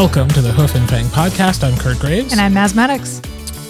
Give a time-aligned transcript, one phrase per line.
[0.00, 1.62] Welcome to the Hoof and Fang podcast.
[1.62, 2.32] I'm Kirt Graves.
[2.32, 3.20] And I'm Maz Maddox.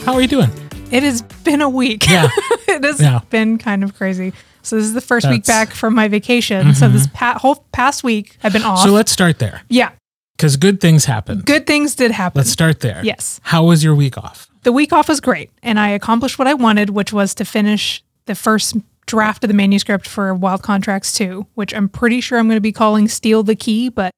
[0.04, 0.48] How are you doing?
[0.92, 2.08] It has been a week.
[2.08, 2.28] Yeah.
[2.68, 3.22] it has Yeah.
[3.30, 4.32] been kind of crazy.
[4.62, 6.72] So this is the first week back from my vacation.
[6.76, 6.94] So mm-hmm.
[6.94, 8.78] this pa- whole past week I've been off.
[8.78, 9.90] So let's start there yeah,
[10.36, 11.40] because good things happen.
[11.40, 12.38] good things did happen.
[12.38, 13.00] Let's start there.
[13.02, 13.40] Yes.
[13.42, 14.48] How was your week off?
[14.62, 18.04] the week off was great, and I accomplished what I wanted, which was to finish
[18.26, 18.76] the first
[19.06, 22.60] draft of the manuscript for Wild Contracts 2, which I'm pretty sure I'm going to
[22.60, 24.12] be calling Steal the Key, but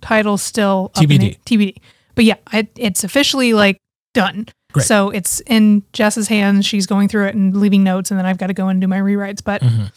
[0.00, 1.22] title's still up in TBD.
[1.30, 1.76] it- TBD.
[2.14, 3.78] But yeah, I, it's officially like
[4.14, 4.46] done.
[4.72, 4.86] Great.
[4.86, 6.64] So it's in Jess's hands.
[6.66, 8.86] She's going through it and leaving notes, and then I've got to go and do
[8.88, 9.42] my rewrites.
[9.42, 9.92] But Mhm.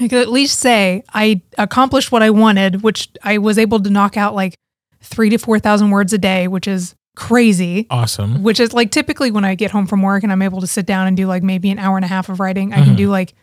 [0.00, 3.90] I could at least say I accomplished what I wanted, which I was able to
[3.90, 4.54] knock out like
[5.02, 8.42] three to 4,000 words a day, which is crazy Awesome.
[8.42, 10.86] which is like typically when I get home from work and I'm able to sit
[10.86, 12.98] down and do like maybe an hour and a half of writing, I can Mhm.
[12.98, 13.34] do like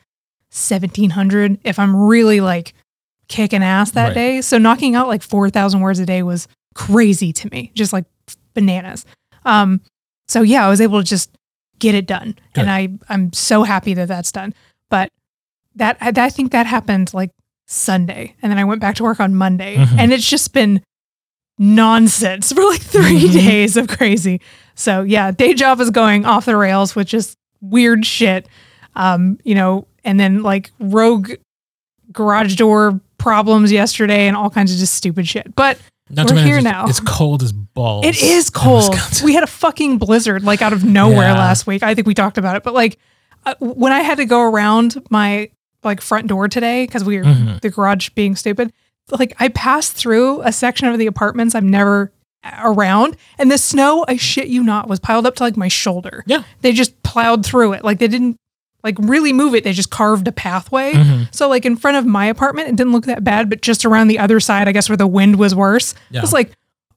[0.49, 2.73] 1700 if I'm really like
[3.27, 4.13] kicking ass that Right.
[4.13, 4.41] day.
[4.41, 8.05] So knocking out like 4,000 words a day was crazy to me, just like
[8.53, 9.05] bananas.
[9.45, 9.81] Um,
[10.27, 11.31] so yeah, I was able to just
[11.79, 12.61] get it done, Good.
[12.61, 14.53] and I I'm so happy that that's done.
[14.89, 15.09] But
[15.75, 17.31] that I, I think that happened like
[17.67, 19.99] Sunday, and then I went back to work on Monday, Mhm.
[19.99, 20.81] and it's just been
[21.59, 23.33] nonsense for like 3 Mhm.
[23.33, 24.41] days of crazy.
[24.75, 28.47] So yeah, day job is going off the rails with just weird shit.
[28.95, 31.31] Um, you know, and then like rogue
[32.11, 35.55] garage door problems yesterday and all kinds of just stupid shit.
[35.55, 35.79] But
[36.09, 36.87] Not We're here it's- now.
[36.87, 38.05] It's cold as balls.
[38.05, 38.95] it is cold.
[39.23, 41.37] We had a fucking blizzard like out of nowhere Yeah.
[41.37, 41.83] last week.
[41.83, 42.97] I think we talked about it, but like
[43.45, 45.49] uh, when I had to go around my
[45.83, 47.61] like front door today because we were Mhm.
[47.61, 48.71] the garage being stupid,
[49.19, 52.11] like I passed through a section of the apartments I'm never
[52.63, 56.23] around, and the snow, I shit you not, was piled up to like my shoulder.
[56.27, 56.43] Yeah.
[56.61, 57.83] They just plowed through it.
[57.83, 58.37] Like they didn't
[58.83, 59.63] like really move it.
[59.63, 60.93] They just carved a pathway.
[60.93, 61.33] Mhm.
[61.33, 64.07] So like in front of my apartment, it didn't look that bad, but just around
[64.07, 66.19] the other side, I guess where the wind was worse, Yeah.
[66.19, 66.51] I was like,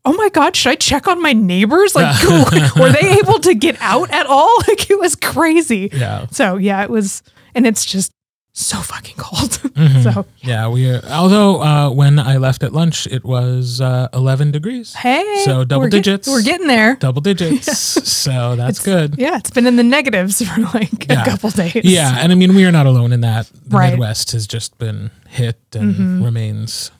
[0.05, 1.95] oh my god, should I check on my neighbors?
[1.95, 2.15] Like,
[2.77, 4.57] were they able to get out at all?
[4.69, 5.91] Like it was crazy.
[5.93, 6.27] Yeah.
[6.31, 7.23] So yeah, it was,
[7.55, 8.13] and it's just
[8.53, 9.51] so fucking cold.
[9.81, 10.03] Mhm.
[10.03, 10.91] So Yeah, we.
[10.91, 15.65] Are, although uh, when I left at lunch, it was uh, 11 degrees, hey, So
[15.65, 16.29] double we're get- digits.
[16.29, 16.97] we're getting there.
[16.97, 17.67] double digits.
[18.21, 19.19] So that's It's- good.
[19.19, 21.23] Yeah, it's been in the negatives for like Yeah.
[21.23, 21.81] a couple days.
[21.85, 23.47] Yeah, and I mean we are not alone in that.
[23.47, 23.91] The Right.
[23.93, 26.25] Midwest has just been hit and Mhm.
[26.25, 26.91] remains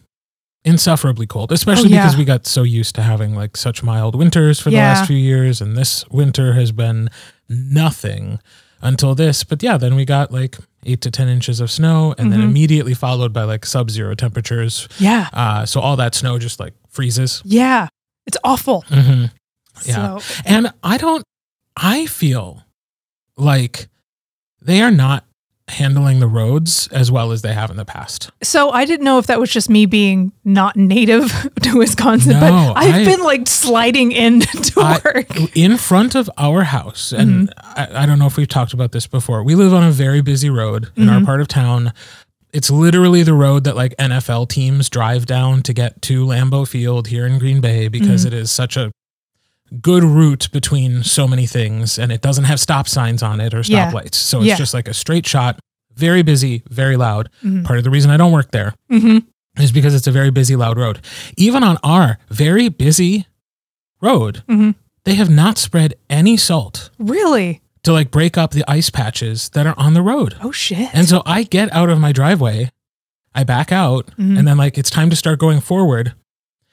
[0.65, 2.03] insufferably cold, especially Oh, yeah.
[2.05, 5.17] because we got so used to having like such mild winters for the last few
[5.19, 7.11] years, and this winter has been
[7.49, 8.39] nothing
[8.81, 9.45] until this.
[9.45, 12.45] But yeah, then we got like eight to ten inches of snow, and then Mhm.
[12.45, 14.89] immediately followed by like sub-zero temperatures.
[14.99, 17.43] yeah, Uh, so all that snow just like freezes.
[17.45, 17.89] yeah.
[18.27, 18.83] It's awful.
[18.89, 19.27] hmm
[19.85, 20.19] Yeah.
[20.19, 21.25] So And I don't,
[21.77, 22.65] I feel
[23.37, 23.89] like
[24.63, 25.25] they are not
[25.71, 28.31] handling the roads as well as they have in the past.
[28.43, 31.33] So I didn't know if that was just me being not native
[31.63, 35.57] to Wisconsin, No, but I've I- been like sliding in to I- work.
[35.57, 37.95] In front of our house, and Mm-hmm.
[37.97, 40.21] I, I don't know if we've talked about this before, we live on a very
[40.21, 41.25] busy road in our Mhm.
[41.27, 41.93] part of town.
[42.53, 47.07] It's literally the road that like NFL teams drive down to get to Lambeau Field
[47.07, 48.29] here in Green Bay because Mhm.
[48.29, 48.91] it is such a
[49.81, 53.63] good route between so many things and it doesn't have stop signs on it or
[53.65, 53.91] Yeah.
[53.91, 54.15] stoplights.
[54.17, 54.57] So it's Yeah.
[54.57, 55.59] just like a straight shot,
[55.95, 57.29] very busy, very loud.
[57.45, 57.65] Mhm.
[57.65, 59.19] Part of the reason I don't work there hmm
[59.59, 61.01] is because it's a very busy, loud road.
[61.37, 63.27] Even on our very busy
[64.01, 64.75] road, Mhm.
[65.05, 67.61] they have not spread any salt Really?
[67.83, 70.37] to like break up the ice patches that are on the road.
[70.43, 70.89] Oh shit.
[70.93, 72.71] And so I get out of my driveway,
[73.35, 74.39] I back out, Mhm.
[74.39, 76.15] and then like it's time to start going forward.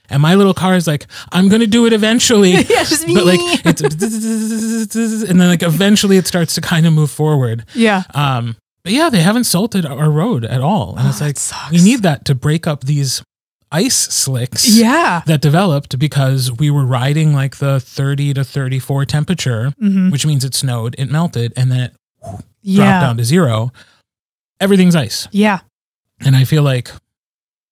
[0.10, 2.52] And my little car is like, I'm gonna do it eventually.
[2.70, 3.82] yeah, just but like it's
[5.30, 7.66] and then like eventually it starts to kind of move forward.
[7.74, 8.04] yeah.
[8.14, 10.96] Um but yeah, they haven't salted our road at all.
[10.98, 13.22] And Oh, it's like we need that to break up these
[13.70, 15.24] ice slicks Yeah.
[15.26, 20.46] that developed because we were riding like the 30 to 34 temperature, hmm which means
[20.46, 21.92] it snowed, it melted, and then it
[22.24, 23.02] dropped Yeah.
[23.02, 23.74] down to zero.
[24.62, 25.28] Everything's ice.
[25.32, 25.60] Yeah.
[26.22, 26.90] And I feel like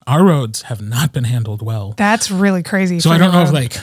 [0.07, 1.93] our roads have not been handled well.
[1.97, 2.99] That's really crazy.
[2.99, 3.77] So I don't know if like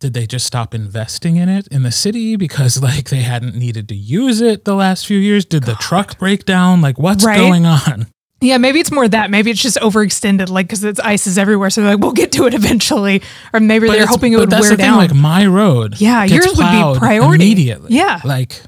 [0.00, 3.88] did they just stop investing in it in the city because like they hadn't needed
[3.88, 5.44] to use it the last few years?
[5.44, 6.80] Did the truck break down?
[6.80, 7.36] Like what's Right?
[7.38, 8.06] going on?
[8.40, 9.30] Yeah, maybe it's more that.
[9.30, 11.70] Maybe it's just overextended, like because it's ice is everywhere.
[11.70, 13.22] So they're like, we'll get to it eventually,
[13.52, 14.96] or maybe they're hoping it but would that's wear the thing, down.
[14.98, 17.44] like my road yeah, yours would be priority.
[17.44, 17.94] immediately.
[17.94, 18.60] Yeah, Like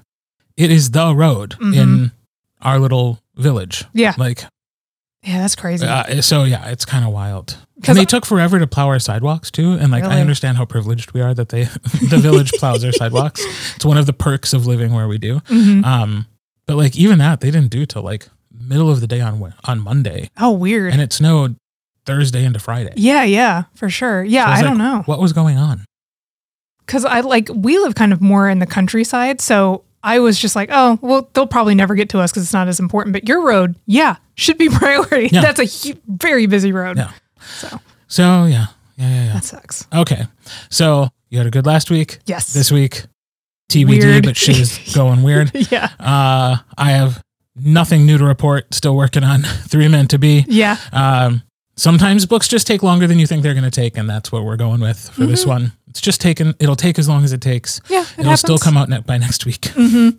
[0.56, 1.74] it is the road Mhm.
[1.76, 2.12] in
[2.62, 3.84] our little village.
[3.92, 4.44] yeah, Like
[5.24, 5.38] yeah.
[5.38, 5.86] That's crazy.
[5.86, 7.56] uh, so yeah, it's kind of wild.
[7.86, 9.72] And they I- took forever to plow our sidewalks too.
[9.72, 11.64] And like I understand how privileged we are that they
[12.10, 13.42] the village plows our sidewalks.
[13.76, 15.40] It's one of the perks of living where we do.
[15.40, 15.84] Mhm.
[15.84, 16.26] Um,
[16.66, 19.80] but like even that they didn't do till like middle of the day on on
[19.80, 20.92] Monday, Oh, weird.
[20.92, 21.56] and it snowed
[22.06, 22.92] Thursday into Friday.
[22.96, 24.22] Yeah, yeah, for sure.
[24.24, 25.02] Yeah, So I it's don't know.
[25.06, 25.84] What was going on?
[26.86, 29.40] Cause I like, we live kind of more in the countryside.
[29.40, 32.52] So I was just like, oh, well, they'll probably never get to us because it's
[32.52, 33.12] not as important.
[33.14, 35.28] But your road, yeah, should be priority.
[35.32, 35.40] Yeah.
[35.40, 36.98] That's a hu- very busy road.
[36.98, 37.10] Yeah.
[37.40, 38.66] So So yeah,
[38.96, 39.32] yeah, yeah, yeah.
[39.32, 39.86] that sucks.
[39.92, 40.24] Okay.
[40.70, 42.18] So you had a good last week.
[42.26, 42.52] Yes.
[42.52, 43.04] This week,
[43.72, 44.24] TBD, Weird.
[44.24, 45.50] but shit is going weird.
[45.72, 45.88] yeah.
[45.98, 47.22] Uh, I have
[47.56, 48.72] nothing new to report.
[48.74, 50.44] Still working on Three Meant to Be.
[50.48, 50.76] Yeah.
[50.92, 51.42] Um,
[51.76, 54.44] sometimes books just take longer than you think they're going to take, and that's what
[54.44, 55.72] we're going with for this one.
[55.94, 56.54] It's just taken.
[56.58, 57.80] It'll take as long as it takes.
[57.88, 58.02] Yeah.
[58.02, 58.20] Mm-hmm.
[58.20, 59.66] It It'll still come out ne- by next week.
[59.74, 60.10] hmm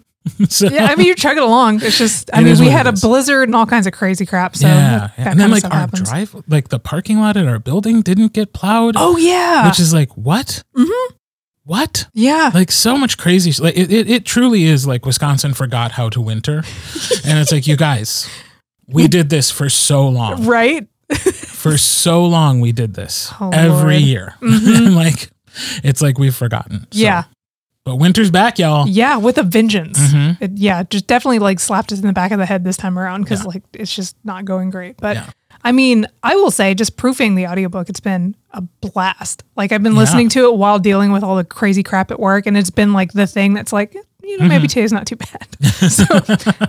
[0.50, 0.86] so, Yeah.
[0.86, 1.84] I mean, you're chugging along.
[1.84, 3.02] It's just, I It mean, we had a is.
[3.02, 4.56] blizzard and all kinds of crazy crap.
[4.56, 5.30] So yeah, yeah.
[5.32, 6.10] and then like our happens.
[6.10, 8.96] drive, like the parking lot at our building didn't get plowed.
[8.98, 9.68] Oh, yeah.
[9.68, 10.64] which is like what?
[10.76, 11.14] Mm-hmm.
[11.66, 12.08] What?
[12.14, 12.52] yeah.
[12.54, 13.52] Like so much crazy.
[13.62, 16.58] Like it, it, it truly is like Wisconsin forgot how to winter,
[17.26, 18.30] and it's like you guys,
[18.88, 20.46] we did this for so long.
[20.46, 20.88] right.
[21.18, 24.02] For so long, we did this Oh, every Lord.
[24.04, 24.36] year.
[24.42, 24.96] Mhm.
[25.04, 25.30] like
[25.84, 26.82] it's like we've forgotten.
[26.92, 27.24] So- Yeah.
[27.84, 28.88] but winter's back, y'all.
[28.88, 29.18] Yeah.
[29.18, 30.00] With a vengeance.
[30.00, 30.38] Mhm.
[30.42, 30.84] It, yeah.
[30.90, 33.42] Just definitely like slapped us in the back of the head this time around because
[33.42, 33.48] Yeah.
[33.48, 34.98] like it's just not going great.
[34.98, 35.26] But Yeah.
[35.64, 39.44] I mean, I will say, just proofing the audiobook, it's been a blast.
[39.56, 40.00] Like, I've been Yeah.
[40.00, 42.94] listening to it while dealing with all the crazy crap at work, and it's been
[42.94, 43.96] like the thing that's like,
[44.28, 44.48] you know, Mm-hmm.
[44.50, 45.48] maybe today's not too bad.
[45.90, 46.04] so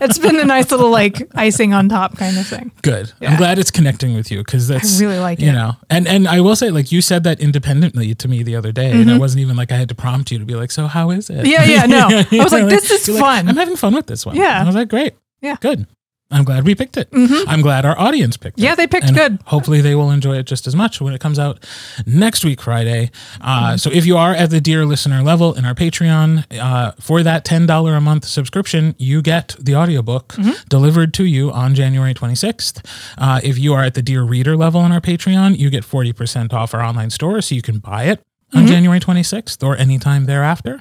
[0.00, 2.70] it's been a nice little like icing on top kind of thing.
[2.82, 3.12] Good.
[3.20, 3.30] Yeah.
[3.32, 5.52] I'm glad it's connecting with you because that's I really like you it.
[5.52, 8.72] know and and i will say like you said that independently to me the other
[8.72, 10.86] day and it wasn't even like i had to prompt you to be like so
[10.86, 11.46] how is it Mm-hmm.
[11.46, 12.06] Yeah, yeah, no.
[12.40, 13.48] I was like, this is You're like, fun.
[13.48, 14.62] i'm having fun with this one Yeah.
[14.62, 15.56] i was like great Yeah.
[15.60, 15.86] good
[16.30, 17.44] i'm glad we picked it Mhm.
[17.46, 19.38] i'm glad our audience picked it Yeah, they picked And good.
[19.46, 21.64] hopefully they will enjoy it just as much when it comes out
[22.06, 23.76] next week friday uh, Mm-hmm.
[23.76, 27.44] so if you are at the dear listener level in our patreon uh, for that
[27.44, 30.52] $10 a month subscription you get the audiobook Mm-hmm.
[30.68, 32.84] delivered to you on january 26th
[33.18, 36.52] uh, if you are at the dear reader level on our patreon you get 40%
[36.52, 38.20] off our online store so you can buy it
[38.54, 38.66] on Mm-hmm.
[38.68, 40.80] january 26th or anytime thereafter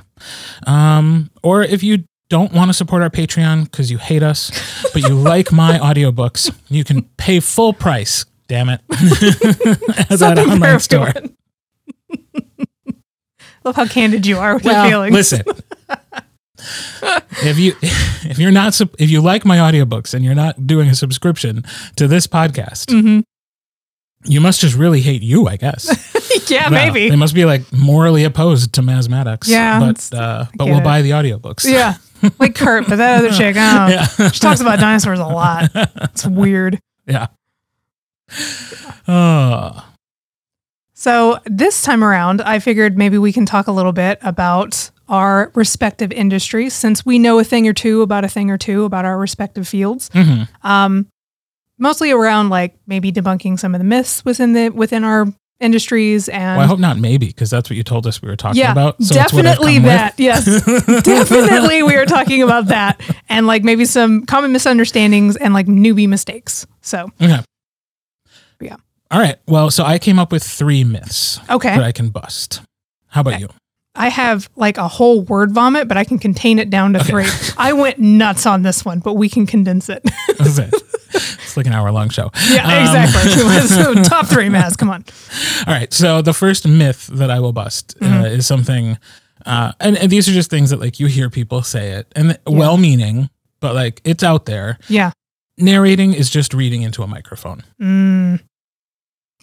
[0.68, 4.52] um, or if you don't want to support our Patreon because you hate us,
[4.94, 8.26] but you like my audiobooks, you can pay full price.
[8.48, 8.82] Damn it!
[10.18, 11.12] Something for online store.
[13.64, 15.14] Love how candid you are with Well, your feelings.
[15.14, 15.42] listen.
[17.44, 20.96] if you if you're not if you like my audiobooks and you're not doing a
[20.96, 21.64] subscription
[21.96, 23.24] to this podcast, Mhm.
[24.26, 25.88] you must just really hate you, I guess.
[26.50, 27.10] yeah, Well, maybe.
[27.10, 29.48] they must be like morally opposed to Maz Maddox.
[29.50, 30.84] Yeah, but uh, but we'll it.
[30.84, 31.66] buy the audiobooks.
[31.66, 31.96] Yeah.
[32.40, 33.96] Like Kirt, but that other chick, I don't know.
[34.20, 34.32] yeah.
[34.32, 35.70] She talks about dinosaurs a lot.
[35.74, 36.80] It's weird.
[37.08, 37.28] Yeah.
[39.08, 39.86] Oh,
[40.98, 45.52] So this time around, I figured maybe we can talk a little bit about our
[45.54, 49.06] respective industries since we know a thing or two about a thing or two about
[49.06, 50.10] our respective fields.
[50.10, 50.48] mhm.
[50.64, 51.08] Um,
[51.78, 55.28] mostly around like maybe debunking some of the myths within the within our
[55.60, 56.98] industries and Well, I hope not.
[56.98, 59.02] Maybe because that's what you told us we were talking yeah, about.
[59.02, 59.92] So it's what I've definitely come with.
[59.94, 60.14] that.
[60.20, 60.46] Yes,
[61.04, 66.08] definitely we are talking about that and like maybe some common misunderstandings and like newbie
[66.08, 66.68] mistakes.
[66.82, 67.40] So Okay.
[68.62, 68.76] Yeah.
[69.12, 69.38] All right.
[69.48, 72.62] Well, so I came up with three myths okay, that I can bust.
[73.08, 73.42] How about Okay.
[73.44, 73.50] you?
[73.98, 77.10] I have like a whole word vomit, but I can contain it down to Okay.
[77.10, 77.54] three.
[77.58, 80.04] I went nuts on this one, but we can condense it.
[80.38, 81.35] It.
[81.56, 82.32] It's like an hour long show.
[82.52, 83.32] yeah, Um, exactly.
[83.68, 84.78] so top three, Maz.
[84.78, 85.06] Come on.
[85.68, 85.92] All right.
[85.94, 88.26] So the first myth that I will bust uh, Mm-hmm.
[88.26, 88.98] is something,
[89.46, 92.38] uh, and, and these are just things that like you hear people say it and
[92.46, 93.30] well meaning,
[93.62, 94.78] but like it's out there.
[94.90, 95.12] Yeah.
[95.58, 97.64] Narrating is just reading into a microphone.
[97.82, 98.42] Mm,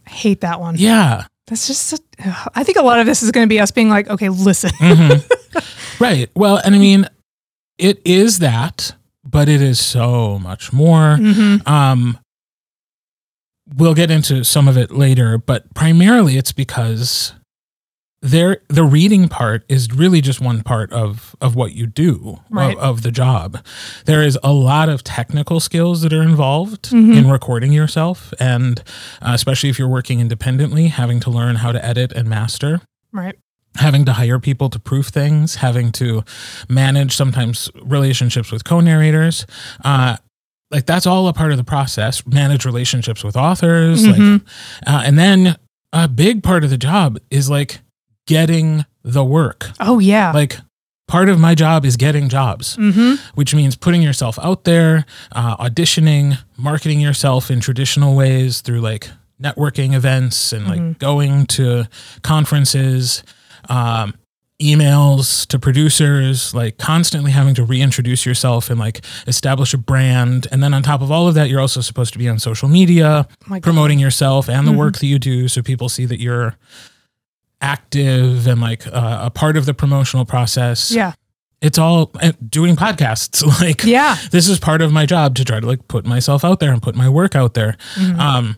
[0.07, 0.75] I hate that one.
[0.77, 1.25] Yeah.
[1.47, 1.95] That's just.
[1.95, 1.99] A.
[2.55, 4.71] I think a lot of this is going to be us being like, okay, listen.
[4.79, 6.01] Mhm.
[6.01, 6.31] right.
[6.37, 7.07] Well, and I mean,
[7.79, 8.95] it is that,
[9.33, 11.17] but it is so much more.
[11.19, 11.67] Mhm.
[11.67, 12.19] Um,
[13.77, 17.33] we'll get into some of it later, but primarily it's because
[18.25, 22.77] there the reading part is really just one part of of what you do Right.
[22.77, 23.59] of, of the job.
[24.05, 27.17] There is a lot of technical skills that are involved Mhm.
[27.17, 28.79] in recording yourself, and
[29.21, 32.81] uh, especially if you're working independently, having to learn how to edit and master
[33.13, 33.37] Right.
[33.77, 36.23] Having to hire people to proof things, having to
[36.69, 39.47] manage sometimes relationships with co-narrators.
[39.85, 40.17] Uh,
[40.71, 42.27] like that's all a part of the process.
[42.27, 44.41] Manage relationships with authors, like, Mhm.
[44.87, 45.57] uh, and then
[45.93, 47.81] a big part of the job is like
[48.27, 49.71] getting the work.
[49.81, 50.33] Oh yeah.
[50.33, 50.59] Like
[51.09, 53.15] part of my job is getting jobs, mm-hmm.
[53.35, 59.11] which means putting yourself out there, uh, auditioning, marketing yourself in traditional ways through like
[59.43, 60.99] networking events and like Mhm.
[60.99, 61.87] going to
[62.23, 63.23] conferences,
[63.69, 64.15] um,
[64.61, 70.47] emails to producers, like constantly having to reintroduce yourself and like establish a brand.
[70.53, 72.69] And then on top of all of that, you're also supposed to be on social
[72.69, 74.77] media Oh promoting yourself and the Mhm.
[74.77, 76.55] work that you do so people see that you're
[77.61, 80.91] active and like uh, a part of the promotional process.
[80.91, 81.13] Yeah.
[81.61, 82.13] It's all
[82.49, 83.43] doing podcasts.
[83.61, 84.17] Like Yeah.
[84.31, 86.83] this is part of my job to try to like put myself out there and
[86.83, 87.77] put my work out there.
[87.95, 88.19] Mhm.
[88.19, 88.57] Um,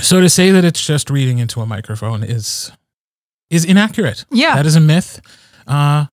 [0.00, 2.70] so to say that it's just reading into a microphone is
[3.50, 4.24] is inaccurate.
[4.30, 4.54] yeah.
[4.56, 5.20] That is a myth.
[5.66, 6.06] Uh,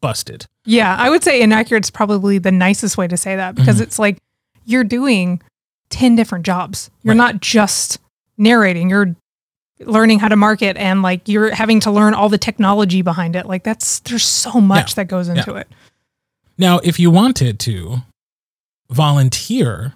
[0.00, 0.46] busted.
[0.64, 3.82] Yeah, I would say inaccurate is probably the nicest way to say that because Mhm.
[3.82, 4.18] it's like
[4.64, 5.40] you're doing
[5.90, 6.90] 10 different jobs.
[7.02, 7.18] You're Right.
[7.18, 7.98] not just
[8.38, 9.14] narrating, you're
[9.80, 13.46] learning how to market and like you're having to learn all the technology behind it.
[13.46, 15.68] Like that's there's so much that goes into it.
[16.58, 18.02] Now, if you wanted to
[18.90, 19.94] volunteer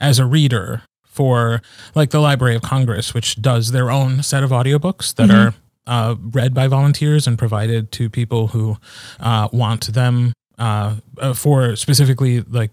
[0.00, 1.62] as a reader for
[1.94, 5.34] like the Library of Congress, which does their own set of audiobooks that Mhm.
[5.48, 5.54] are
[5.86, 8.76] uh, read by volunteers and provided to people who
[9.20, 12.70] uh, want them uh, uh, for specifically like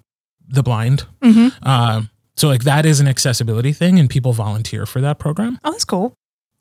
[0.47, 1.05] the blind.
[1.21, 2.01] hmm Uh,
[2.35, 5.59] so like that is an accessibility thing, and people volunteer for that program.
[5.63, 6.13] Oh, that's cool.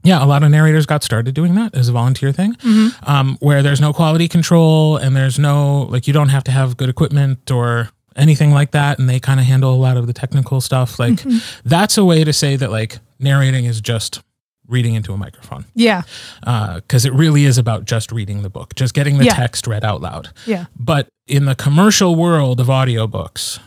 [0.05, 3.37] Yeah, a lot of narrators got started doing that as a volunteer thing, hmm um,
[3.40, 6.88] where there's no quality control and there's no like you don't have to have good
[6.88, 10.61] equipment or anything like that, and they kind of handle a lot of the technical
[10.61, 10.99] stuff.
[10.99, 11.43] Like Mhm.
[11.64, 14.21] that's a way to say that like narrating is just
[14.69, 16.03] reading into a microphone Yeah.
[16.41, 19.35] because it really is about just reading the book, just getting the Yeah.
[19.35, 20.29] text read out loud.
[20.47, 20.67] Yeah.
[20.79, 23.59] But in the commercial world of audiobooks,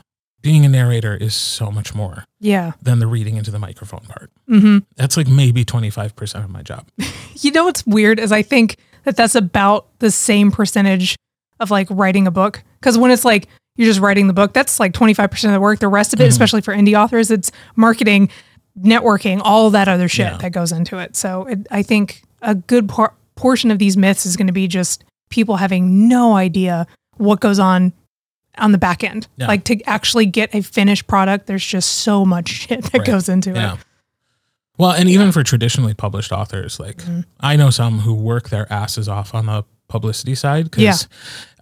[0.41, 2.71] being a narrator is so much more Yeah.
[2.81, 4.31] than the reading into the microphone part.
[4.47, 6.85] hmm That's like maybe 25% of my job.
[7.41, 11.15] You know what's weird is I think that that's about the same percentage
[11.59, 12.61] of like writing a book.
[12.79, 15.79] Because when it's like you're just writing the book, that's like 25% of the work.
[15.79, 16.29] The rest of it, Mhm.
[16.29, 18.29] especially for indie authors, it's marketing,
[18.79, 20.37] networking, all that other shit Yeah.
[20.37, 21.15] that goes into it.
[21.15, 24.67] So it, I think a good por- portion of these myths is going to be
[24.67, 26.87] just people having no idea
[27.17, 27.93] what goes on
[28.57, 29.27] on the back end.
[29.37, 29.47] Yeah.
[29.47, 33.05] Like to actually get a finished product, there's just so much shit that Right.
[33.07, 33.73] goes into Yeah.
[33.75, 33.79] it.
[34.77, 37.25] Well, and even for traditionally published authors, like Mhm.
[37.39, 41.07] I know some who work their asses off on the publicity side because.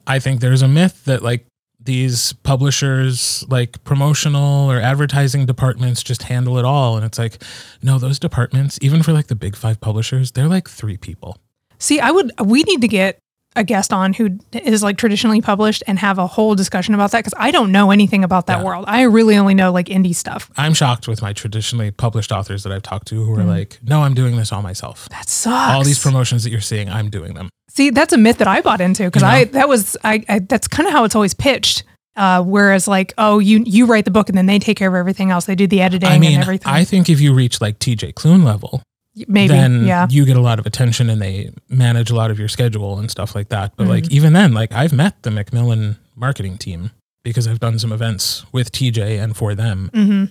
[0.08, 1.46] I think there's a myth that like
[1.82, 6.96] these publishers, like promotional or advertising departments, just handle it all.
[6.98, 7.42] And it's like,
[7.82, 11.38] no, those departments, even for like the big five publishers, they're like three people.
[11.80, 12.32] See, I would.
[12.44, 13.18] We need to get
[13.56, 17.20] a guest on who is like traditionally published and have a whole discussion about that
[17.20, 18.64] because I don't know anything about that Yeah.
[18.66, 18.86] world.
[18.88, 20.52] I really only know like indie stuff.
[20.58, 23.48] I'm shocked with my traditionally published authors that I've talked to who are Mhm.
[23.48, 25.10] like, no, I'm doing this all myself.
[25.10, 25.74] That sucks.
[25.74, 27.50] All these promotions that you're seeing, I'm doing them.
[27.80, 29.34] See, that's a myth that I bought into because You know?
[29.34, 31.84] I that was I, I that's kind of how it's always pitched.
[32.18, 34.96] Uh, whereas like, oh, you you write the book and then they take care of
[34.96, 35.46] everything else.
[35.46, 36.74] They do the editing I mean, and everything.
[36.74, 38.84] I think if you reach like TJ Klune level,
[39.30, 40.08] Maybe, then yeah.
[40.10, 43.10] you get a lot of attention and they manage a lot of your schedule and
[43.10, 43.78] stuff like that.
[43.78, 44.12] But like Mhm.
[44.12, 46.92] even then, like I've met the Macmillan marketing team
[47.24, 49.90] because I've done some events with TJ and for them.
[49.94, 50.26] hmm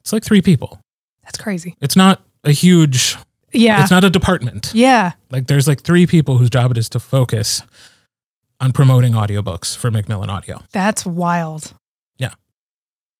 [0.00, 0.80] It's like three people.
[1.24, 1.76] That's crazy.
[1.82, 3.18] It's not a huge
[3.52, 4.72] Yeah, it's not a department.
[4.74, 5.12] yeah.
[5.30, 7.62] Like there's like three people whose job it is to focus
[8.60, 10.62] on promoting audiobooks for Macmillan Audio.
[10.72, 11.72] That's wild.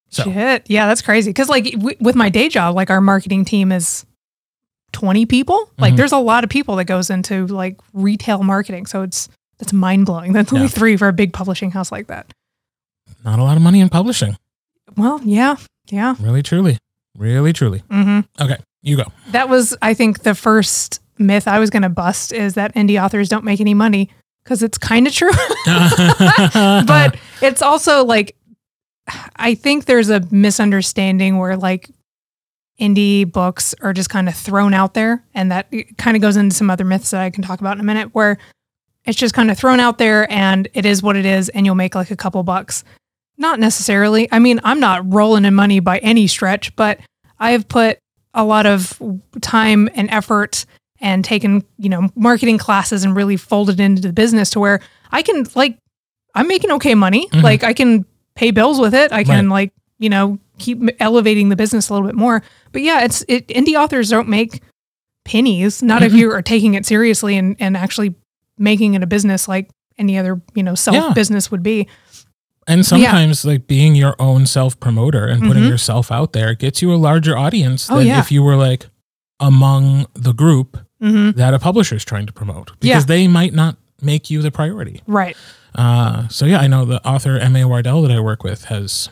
[0.08, 0.62] So Shit.
[0.70, 1.30] Yeah, that's crazy.
[1.30, 4.06] Because like w- with my day job, like our marketing team is
[4.92, 5.68] 20 people.
[5.78, 5.96] Like Mhm.
[5.96, 8.86] there's a lot of people that goes into like retail marketing.
[8.86, 9.28] So it's
[9.58, 10.32] that's mind blowing.
[10.32, 10.70] That's only Yeah.
[10.70, 12.32] three for a big publishing house like that.
[13.24, 14.36] not a lot of money in publishing.
[14.96, 15.56] Well, yeah,
[15.90, 16.14] yeah.
[16.20, 16.78] Really truly.
[17.18, 17.80] Really truly.
[17.90, 19.04] hmm Okay, you go.
[19.32, 23.02] That was, I think, the first myth I was going to bust is that indie
[23.02, 24.10] authors don't make any money
[24.44, 25.32] because it's kind of true.
[25.66, 28.36] but it's also like
[29.36, 31.90] I think there's a misunderstanding where like
[32.80, 36.54] indie books are just kind of thrown out there and that kind of goes into
[36.54, 38.38] some other myths that I can talk about in a minute where
[39.04, 41.74] it's just kind of thrown out there and it is what it is and you'll
[41.74, 42.84] make like a couple bucks.
[43.38, 44.28] Not necessarily.
[44.32, 47.00] I mean, I'm not rolling in money by any stretch, but
[47.38, 47.98] I have put
[48.36, 49.00] a lot of
[49.40, 50.64] time and effort
[51.00, 55.22] and taken, you know, marketing classes and really folded into the business to where I
[55.22, 55.76] can like
[56.34, 57.26] I'm making okay money.
[57.32, 57.42] Mhm.
[57.42, 59.10] Like I can pay bills with it.
[59.10, 62.42] I can like, you know, keep elevating the business a little bit more.
[62.72, 64.62] But yeah, it's it indie authors don't make
[65.24, 66.16] pennies, not if Mhm.
[66.18, 68.14] you are taking it seriously and and actually
[68.58, 71.12] making it a business like any other, you know, self Yeah.
[71.14, 71.86] business would be.
[72.68, 75.68] And sometimes, like being your own self promoter and putting Mhm.
[75.68, 78.18] yourself out there gets you a larger audience Oh, than yeah.
[78.20, 78.86] if you were like
[79.40, 83.00] among the group hmm that a publisher is trying to promote because Yeah.
[83.00, 85.02] they might not make you the priority.
[85.06, 85.36] Right.
[85.74, 87.54] Uh, so yeah, I know the author M.
[87.54, 87.64] A.
[87.66, 89.10] Wardell that I work with has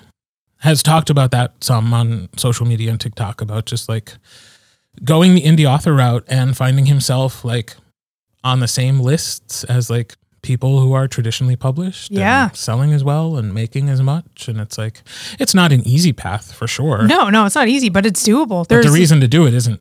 [0.61, 4.15] has talked about that some on social media and TikTok about just like
[5.05, 7.77] going the indie author route and finding himself like
[8.43, 12.51] on the same lists as like people who are traditionally published and Yeah.
[12.51, 15.03] selling as well and making as much and it's like
[15.41, 18.61] it's not an easy path for sure No, no, it's not easy, but it's doable.
[18.63, 19.81] but There's the reason to do it isn't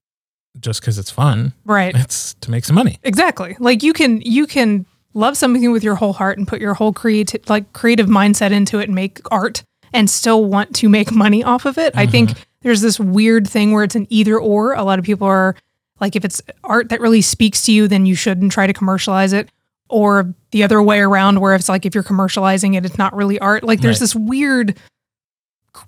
[0.59, 1.93] just because it's fun right.
[1.95, 3.55] it's to make some money Exactly.
[3.59, 6.93] Like you can you can love something with your whole heart and put your whole
[6.93, 11.43] creative like creative mindset into it and make art and still want to make money
[11.43, 11.93] off of it.
[11.95, 12.41] I think mm-hmm.
[12.61, 14.73] there's this weird thing where it's an either or.
[14.73, 15.55] A lot of people are
[15.99, 19.33] like if it's art that really speaks to you, then you shouldn't try to commercialize
[19.33, 19.49] it.
[19.89, 23.37] Or the other way around where it's like if you're commercializing it, it's not really
[23.39, 23.63] art.
[23.63, 23.99] Like there's Right.
[24.01, 24.77] this weird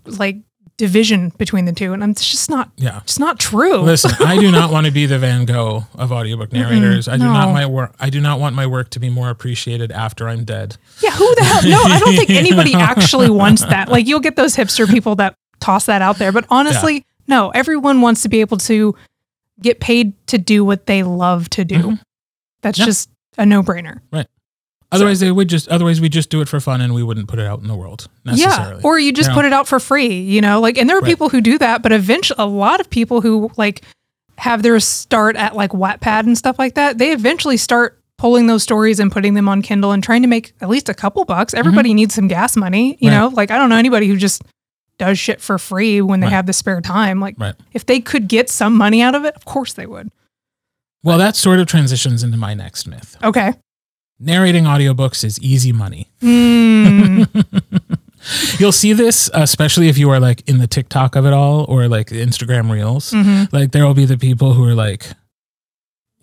[0.05, 0.37] like
[0.77, 1.93] division between the two.
[1.93, 3.77] And it's just not yeah it's not true.
[3.77, 7.07] Listen, I do not want to be the Van Gogh of audiobook narrators.
[7.07, 7.95] I do not my work.
[7.99, 10.75] I do not want my work to be more appreciated after I'm dead.
[11.01, 11.61] Yeah, who the hell?
[11.63, 13.87] No, I don't think anybody actually wants that.
[13.89, 18.01] Like, you'll get those hipster people that toss that out there, but honestly, no, everyone
[18.01, 18.93] wants to be able to
[19.61, 21.77] get paid to do what they love to do.
[21.79, 21.99] Mhm.
[22.61, 22.85] That's Yeah.
[22.85, 23.99] just a no brainer.
[24.11, 24.27] Right.
[24.91, 25.67] Otherwise, they would just.
[25.67, 27.75] Otherwise, we just do it for fun, and we wouldn't put it out in the
[27.75, 28.75] world necessarily.
[28.81, 28.87] Yeah.
[28.87, 29.35] Or you just Yeah.
[29.35, 30.61] put it out for free, you know?
[30.61, 31.09] Like, and there are Right.
[31.09, 33.81] people who do that, but eventually, a lot of people who like
[34.37, 38.63] have their start at like Wattpad and stuff like that, they eventually start pulling those
[38.63, 41.53] stories and putting them on Kindle and trying to make at least a couple bucks.
[41.53, 43.17] Everybody needs some gas money, you Mm-hmm.
[43.17, 43.21] Right.
[43.21, 43.27] know?
[43.35, 44.43] Like, I don't know anybody who just
[44.97, 46.33] does shit for free when they Right.
[46.33, 47.19] have the spare time.
[47.19, 47.35] Like,
[47.73, 50.09] if they could get some money out of it, of course they would.
[51.05, 53.15] Well, that sort of transitions into my next myth.
[53.23, 53.53] Okay.
[54.19, 56.09] Narrating audiobooks is easy money.
[56.21, 57.27] Mm,
[58.59, 61.87] You'll see this, especially if you are like in the TikTok of it all or
[61.87, 63.11] like Instagram Reels.
[63.11, 63.51] mhm.
[63.53, 65.11] Like there will be the people who are like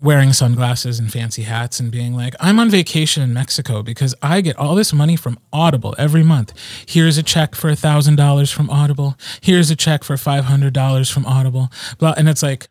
[0.01, 4.41] wearing sunglasses and fancy hats and being like, I'm on vacation in Mexico because I
[4.41, 6.51] get all this money from Audible every month.
[6.85, 9.15] Here's a check for a thousand dollars from Audible.
[9.39, 11.69] Here's a check for five hundred dollars from Audible.
[11.99, 12.67] Blah, and it's like,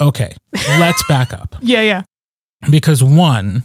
[0.00, 2.02] okay, let's back up Yeah, yeah.
[2.70, 3.62] because one,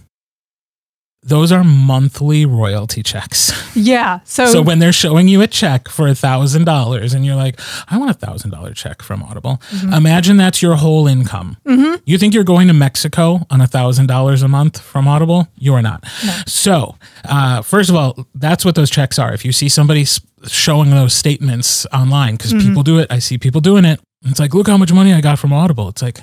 [1.21, 3.51] those are monthly royalty checks.
[3.75, 4.21] Yeah.
[4.23, 7.59] So, So when they're showing you a check for a thousand dollars and you're like,
[7.89, 9.61] I want a thousand dollar check from Audible.
[9.93, 11.57] Imagine that's your whole income.
[11.67, 12.01] Mhm.
[12.05, 15.49] You think you're going to Mexico on a thousand dollars a month from Audible?
[15.57, 16.05] You are not.
[16.47, 19.33] So, uh, first of all, that's what those checks are.
[19.33, 20.05] If you see somebody
[20.47, 23.99] showing those statements online, because people do it, I see people doing it.
[24.25, 25.87] It's like, look how much money I got from Audible.
[25.89, 26.21] It's like,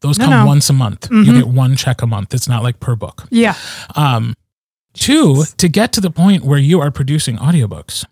[0.00, 0.46] those No, come no.
[0.46, 1.08] once a month.
[1.10, 1.34] You Mhm.
[1.36, 2.34] get one check a month.
[2.34, 3.26] It's not like per book.
[3.30, 3.54] yeah.
[3.94, 4.34] Um,
[4.94, 8.04] two, to get to the point where you are producing audiobooks,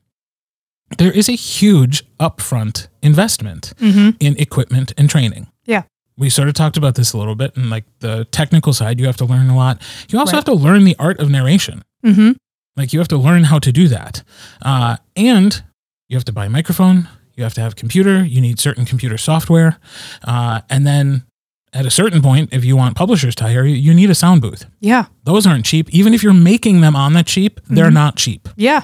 [0.99, 5.47] there is a huge upfront investment hmm in equipment and training.
[5.67, 5.83] Yeah.
[6.17, 9.07] We sort of talked about this a little bit, and like the technical side, you
[9.07, 9.81] have to learn a lot.
[10.09, 10.37] You also Right.
[10.39, 11.83] have to learn the art of narration.
[12.05, 12.33] hmm
[12.77, 14.23] Like you have to learn how to do that,
[14.63, 15.63] uh, and
[16.09, 17.09] you have to buy a microphone.
[17.37, 18.25] You have to have a computer.
[18.25, 19.79] You need certain computer software,
[20.25, 21.25] uh, and then
[21.73, 24.41] at a certain point, if you want publishers to hire you, you need a sound
[24.41, 24.67] booth.
[24.81, 25.07] Yeah.
[25.25, 25.91] Those aren't cheap.
[25.93, 27.95] Even if you're making them on the cheap, they're Mhm.
[27.95, 28.49] not cheap.
[28.57, 28.83] Yeah.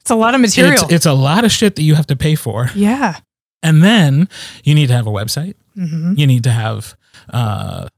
[0.00, 0.74] It's a lot of material.
[0.84, 2.70] It's, it's a lot of shit that you have to pay for.
[2.74, 3.20] yeah.
[3.62, 4.28] And then
[4.64, 5.54] you need to have a website.
[5.74, 6.94] hmm You need to have
[7.32, 7.88] uh,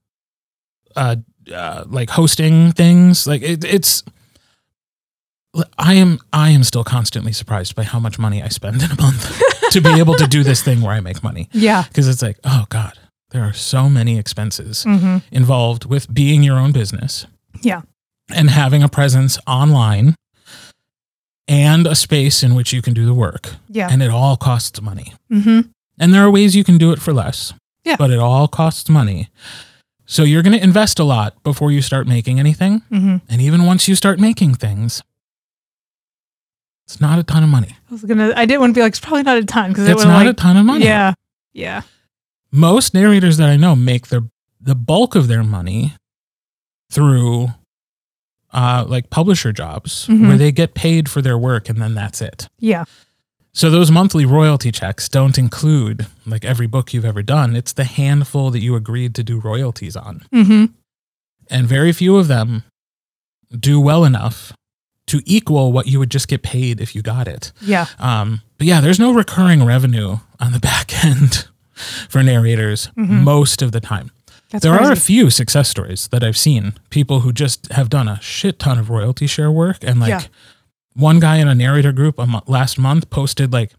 [0.94, 1.16] uh,
[1.52, 3.26] uh, like hosting things.
[3.26, 4.04] Like it, it's.
[5.78, 9.00] I am I am still constantly surprised by how much money I spend in a
[9.00, 9.42] month
[9.72, 11.84] to be able to do this thing where I make money Yeah.
[11.88, 12.92] because it's like oh god
[13.30, 17.26] there are so many expenses hmm involved with being your own business
[17.62, 17.82] Yeah.
[18.34, 20.14] and having a presence online
[21.48, 23.54] and a space in which you can do the work.
[23.68, 23.88] Yeah.
[23.90, 25.14] And it all costs money.
[25.30, 25.60] hmm
[25.98, 27.52] And there are ways you can do it for less.
[27.84, 27.96] Yeah.
[27.96, 29.28] But it all costs money.
[30.06, 32.82] So you're going to invest a lot before you start making anything.
[32.90, 35.02] hmm And even once you start making things,
[36.86, 37.76] it's not a ton of money.
[37.90, 38.32] I was gonna.
[38.36, 40.24] I didn't want to be like it's probably not a ton because It's would not
[40.24, 40.84] like a ton of money.
[40.84, 41.14] yeah,
[41.52, 41.82] yeah,
[42.52, 44.22] Most narrators that I know make their
[44.60, 45.94] the bulk of their money
[46.90, 47.48] through
[48.52, 50.28] uh, like publisher jobs Mhm.
[50.28, 52.48] where they get paid for their work and then that's it.
[52.58, 52.84] yeah,
[53.52, 57.54] So those monthly royalty checks don't include like every book you've ever done.
[57.56, 60.22] It's the handful that you agreed to do royalties on.
[60.32, 60.66] hmm
[61.50, 62.62] And very few of them
[63.56, 64.52] do well enough
[65.06, 67.52] to equal what you would just get paid if you got it.
[67.60, 71.46] yeah, Um, but yeah, there's no recurring revenue on the back end
[72.08, 73.22] for narrators Mhm.
[73.22, 74.10] most of the time.
[74.50, 76.74] that's there are a few success stories that I've seen.
[76.90, 79.78] People who just have done a shit ton of royalty share work.
[79.82, 80.22] And like Yeah.
[80.94, 83.72] one guy in a narrator group a mo- last month posted like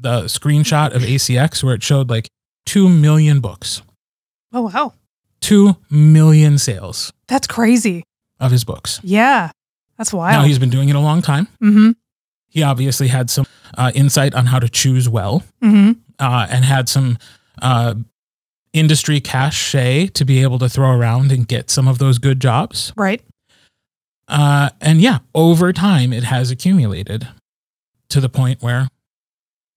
[0.00, 2.28] the screenshot of ACX where it showed like
[2.66, 3.82] 2 million books,
[4.52, 4.94] oh wow,
[5.40, 8.02] 2 million sales that's crazy.
[8.40, 9.00] of his books.
[9.02, 9.50] Yeah,
[9.98, 10.32] that's why.
[10.32, 11.48] Now he's been doing it a long time.
[11.60, 11.90] hmm
[12.48, 16.88] He obviously had some uh, insight on how to choose well hmm uh, and had
[16.88, 17.18] some
[17.62, 17.94] uh,
[18.72, 22.92] industry cachet to be able to throw around and get some of those good jobs.
[22.96, 23.22] Right.
[24.26, 27.28] Uh, and yeah, over time, it has accumulated
[28.10, 28.88] to the point where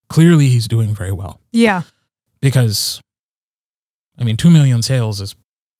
[0.09, 1.83] clearly he's doing very well Yeah.
[2.41, 2.99] because,
[4.19, 5.35] I mean, 2 million sales is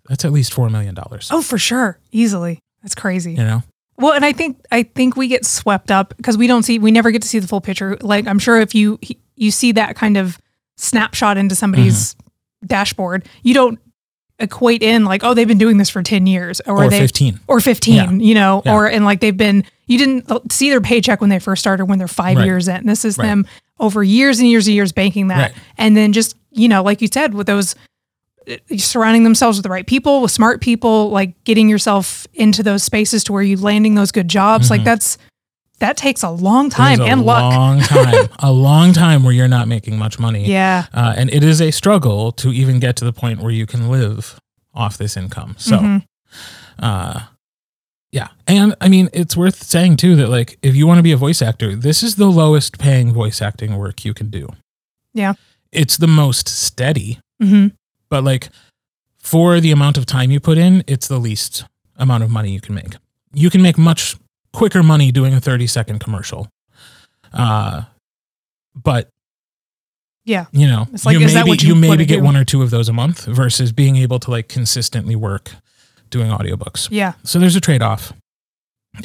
[0.07, 0.95] that's at least $4 million.
[1.31, 1.99] Oh, for sure.
[2.11, 2.59] Easily.
[2.81, 3.31] That's crazy.
[3.33, 3.63] You know?
[4.01, 6.91] Well, and I think I think we get swept up because we don't see we
[6.91, 7.97] never get to see the full picture.
[8.01, 8.99] Like I'm sure if you
[9.35, 10.37] you see that kind of
[10.77, 12.67] snapshot into somebody's Mm-hmm.
[12.67, 13.79] dashboard, you don't
[14.39, 17.39] equate in like oh they've been doing this for 10 years or, Or they 15.
[17.47, 18.11] or 15, Yeah.
[18.11, 18.73] you know, Yeah.
[18.75, 21.99] or and like they've been you didn't see their paycheck when they first started when
[21.99, 22.45] they're 5 Right.
[22.45, 22.85] years in.
[22.87, 23.27] This is Right.
[23.27, 23.45] them
[23.79, 25.51] over years and years and years banking that.
[25.51, 25.51] Right.
[25.77, 27.75] And then just, you know, like you said with those
[28.77, 33.23] surrounding themselves with the right people, with smart people, like getting yourself into those spaces
[33.25, 34.69] to where you landing those good jobs.
[34.69, 34.85] Like Mhm.
[34.85, 35.17] that's
[35.79, 37.41] that takes a long time a and luck.
[37.53, 40.45] A long time, a long time where you're not making much money.
[40.47, 40.85] Yeah.
[40.93, 43.89] Uh, and it is a struggle to even get to the point where you can
[43.89, 44.39] live
[44.75, 45.55] off this income.
[45.57, 46.03] So, Mhm.
[46.79, 47.21] uh,
[48.11, 48.27] yeah.
[48.45, 51.17] And I mean, it's worth saying too that, like, if you want to be a
[51.17, 54.49] voice actor, this is the lowest paying voice acting work you can do.
[55.15, 55.33] Yeah.
[55.71, 57.71] It's the most steady, Mhm.
[58.11, 58.49] But like,
[59.17, 61.65] for the amount of time you put in, it's the least
[61.97, 62.95] amount of money you can make.
[63.33, 64.15] You can make much
[64.53, 66.47] quicker money doing a 30 second commercial.
[67.33, 67.83] Uh,
[68.75, 69.09] but
[70.25, 70.45] Yeah.
[70.51, 72.23] you know, It's like, you is that maybe you you maybe get do?
[72.23, 75.51] one or two of those a month versus being able to like consistently work
[76.09, 76.87] doing audiobooks.
[76.91, 77.13] Yeah.
[77.23, 78.13] So there's a trade off.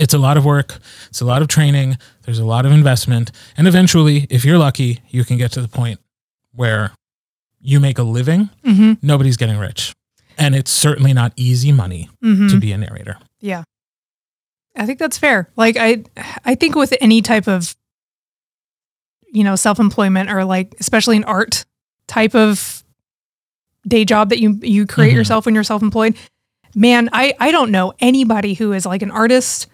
[0.01, 3.31] It's a lot of work, it's a lot of training, there's a lot of investment,
[3.57, 6.01] and eventually, if you're lucky, you can get to the point
[6.53, 6.90] where
[7.66, 9.92] you make a living, hmm nobody's getting rich.
[10.38, 13.16] And it's certainly not easy money hmm to be a narrator.
[13.40, 13.64] Yeah.
[14.76, 15.48] I think that's fair.
[15.57, 16.05] Like I
[16.44, 17.74] I think with any type of
[19.33, 21.64] you know, self-employment or like especially an art
[22.07, 22.85] type of
[23.87, 25.16] day job that you you create Mhm.
[25.16, 26.16] yourself when you're self-employed,
[26.74, 29.66] man, I I don't know anybody who is like an artist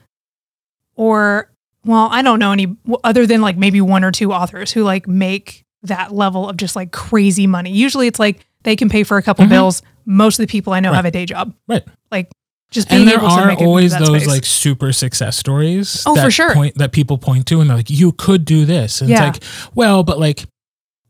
[0.95, 1.51] or
[1.85, 5.07] well, I don't know any other than like maybe one or two authors who like
[5.09, 7.71] make that level of just like crazy money.
[7.73, 9.51] Usually it's like they can pay for a couple Mhm.
[9.51, 9.83] bills.
[10.07, 10.97] Most of the people I know Right.
[10.97, 11.55] have a day job.
[11.69, 11.85] Right.
[12.11, 12.31] Like
[12.71, 14.27] just being And there are always those space.
[14.27, 16.55] like super success stories Oh, that for sure.
[16.55, 19.01] point that people point to and they're like, you could do this.
[19.01, 19.29] And Yeah.
[19.29, 20.47] it's like, well, but like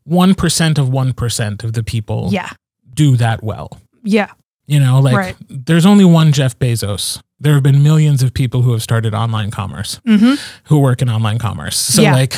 [0.03, 2.49] one percent of one percent of the people Yeah.
[2.93, 3.79] do that well.
[4.03, 4.27] Yeah.
[4.67, 5.35] You know, like Right.
[5.49, 7.19] there's only one Jeff Bezos.
[7.39, 11.09] There have been millions of people who have started online commerce, hmm who work in
[11.09, 11.77] online commerce.
[11.77, 12.13] So Yeah.
[12.13, 12.35] like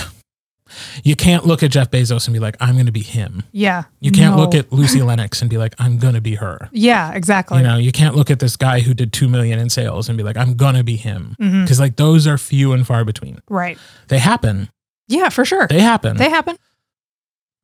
[1.03, 3.43] you can't look at Jeff Bezos and be like, I'm going to be him.
[3.51, 3.83] Yeah.
[3.99, 4.41] You can't No.
[4.43, 6.69] look at Lucy Lennox and be like, I'm going to be her.
[6.71, 7.57] Yeah, exactly.
[7.57, 10.17] You know, you can't look at this guy who did 2 million in sales and
[10.17, 11.35] be like, I'm going to be him.
[11.41, 11.67] Mhm.
[11.67, 13.39] Cuz like those are few and far between.
[13.49, 13.77] Right.
[14.07, 14.69] They happen.
[15.07, 15.67] Yeah, for sure.
[15.67, 16.17] They happen.
[16.17, 16.57] They happen.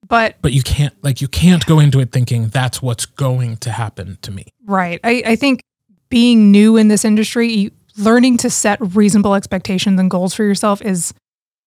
[0.07, 3.71] But but you can't like you can't go into it thinking that's what's going to
[3.71, 4.45] happen to me.
[4.65, 4.99] right.
[5.03, 5.61] I, I think
[6.09, 10.81] being new in this industry, you- learning to set reasonable expectations and goals for yourself
[10.81, 11.13] is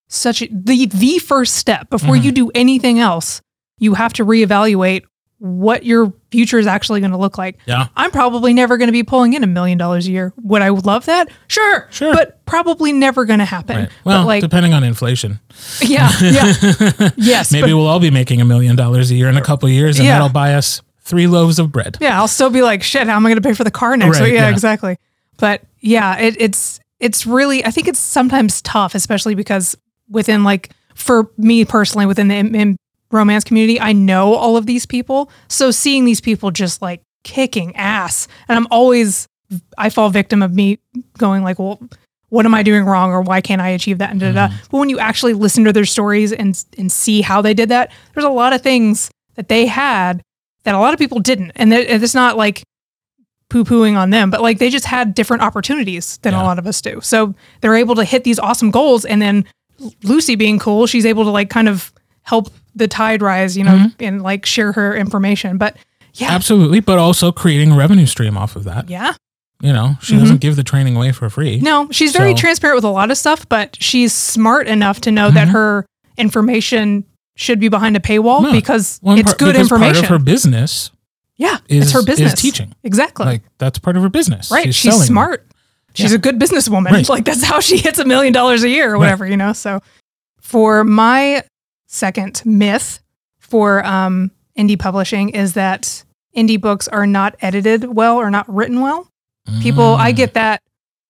[0.08, 2.24] such a, the the first step before Mhm.
[2.24, 3.40] you do anything else.
[3.78, 5.02] You have to reevaluate
[5.38, 7.58] what your future is actually going to look like.
[7.66, 7.88] Yeah.
[7.96, 10.32] I'm probably never going to be pulling in a million dollars a year.
[10.42, 11.28] Would I love that?
[11.48, 11.86] Sure.
[11.90, 12.14] Sure.
[12.14, 13.76] But probably never going to happen.
[13.76, 13.88] Right.
[14.04, 15.40] Well, but like, depending on inflation.
[15.82, 17.10] yeah, yeah.
[17.16, 19.66] Yes, Maybe but- we'll all be making a million dollars a year in a couple
[19.66, 20.12] of years and Yeah.
[20.14, 21.98] that'll buy us three loaves of bread.
[22.00, 23.96] Yeah, I'll still be like, shit, how am I going to pay for the car
[23.96, 24.34] next Right, week?
[24.34, 24.50] Yeah, yeah.
[24.50, 24.96] exactly.
[25.36, 29.76] But yeah, it, it's it's really I think it's sometimes tough, especially because
[30.08, 32.76] within like for me personally within the im- im-
[33.10, 35.30] romance community, I know all of these people.
[35.48, 39.26] So seeing these people just like kicking ass, and I'm always
[39.78, 40.78] I fall victim of me
[41.18, 41.80] going like, well.
[42.30, 44.10] What am I doing wrong, or why can't I achieve that?
[44.10, 44.48] And da, da, da.
[44.48, 44.66] Mm-hmm.
[44.72, 47.92] But when you actually listen to their stories and and see how they did that,
[48.12, 50.20] there's a lot of things that they had
[50.64, 51.52] that a lot of people didn't.
[51.54, 52.64] And and it's not like
[53.50, 56.42] poo pooing on them, but like they just had different opportunities than Yeah.
[56.42, 57.00] a lot of us do.
[57.02, 59.04] So they're able to hit these awesome goals.
[59.04, 59.44] And then
[60.02, 61.92] Lucy being cool, she's able to like kind of
[62.22, 64.02] help the tide rise, you know, Mm-hmm.
[64.04, 65.58] and like share her information.
[65.58, 65.76] But
[66.14, 68.88] yeah, Absolutely, but also creating a revenue stream off of that.
[68.88, 69.14] yeah.
[69.62, 70.20] You know, she Mhm.
[70.20, 71.58] doesn't give the training away for free.
[71.60, 75.10] No, she's very So- transparent with a lot of stuff, but she's smart enough to
[75.12, 75.52] know that Mhm.
[75.52, 75.86] her
[76.18, 77.04] information
[77.36, 78.52] should be behind a paywall No.
[78.52, 79.94] because One it's part- good because information.
[79.94, 80.90] Part of her business
[81.36, 82.34] yeah, is it's her business.
[82.40, 82.74] Teaching.
[82.84, 83.26] Exactly.
[83.26, 84.50] Like that's part of her business.
[84.50, 84.74] right.
[84.74, 85.06] She's, selling.
[85.06, 85.46] smart.
[85.94, 86.16] She's Yeah.
[86.16, 86.90] a good businesswoman.
[86.90, 87.08] Right.
[87.08, 88.98] Like that's how she hits a million dollars a year or Right.
[88.98, 89.52] whatever, you know?
[89.52, 89.80] So
[90.40, 91.42] for my
[91.86, 93.00] second myth
[93.38, 96.04] for um, indie publishing is that
[96.36, 99.08] indie books are not edited well or not written well.
[99.62, 100.16] People, I Mm.
[100.16, 100.60] get that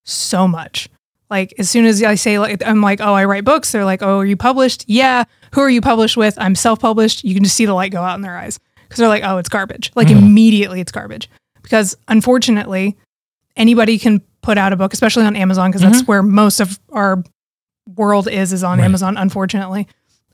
[0.04, 0.88] so much.
[1.30, 4.02] Like as soon as I say like I'm like, oh, I write books, they're like,
[4.02, 4.84] oh, are you published?
[4.86, 5.24] Yeah.
[5.54, 6.34] Who are you published with?
[6.38, 7.24] I'm self-published.
[7.24, 8.58] You can just see the light go out in their eyes.
[8.86, 9.90] because they're like, oh, it's garbage.
[9.96, 10.18] Like Mhm.
[10.18, 11.28] immediately, it's garbage.
[11.62, 12.96] Because unfortunately,
[13.56, 17.22] anybody can put out a book, especially on Amazon, because that's where most of our
[17.96, 18.84] world is is on Right.
[18.84, 19.16] Amazon.
[19.16, 19.88] Unfortunately,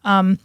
[0.05, 0.39] um,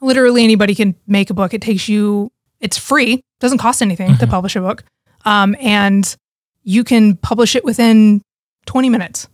[0.00, 1.54] literally anybody can make a book.
[1.54, 2.30] It takes you.
[2.60, 3.22] It's free.
[3.40, 4.30] Doesn't cost anything to Mhm.
[4.30, 4.84] publish a book,
[5.24, 6.14] um, and
[6.62, 8.20] you can publish it within
[8.66, 9.28] 20 minutes.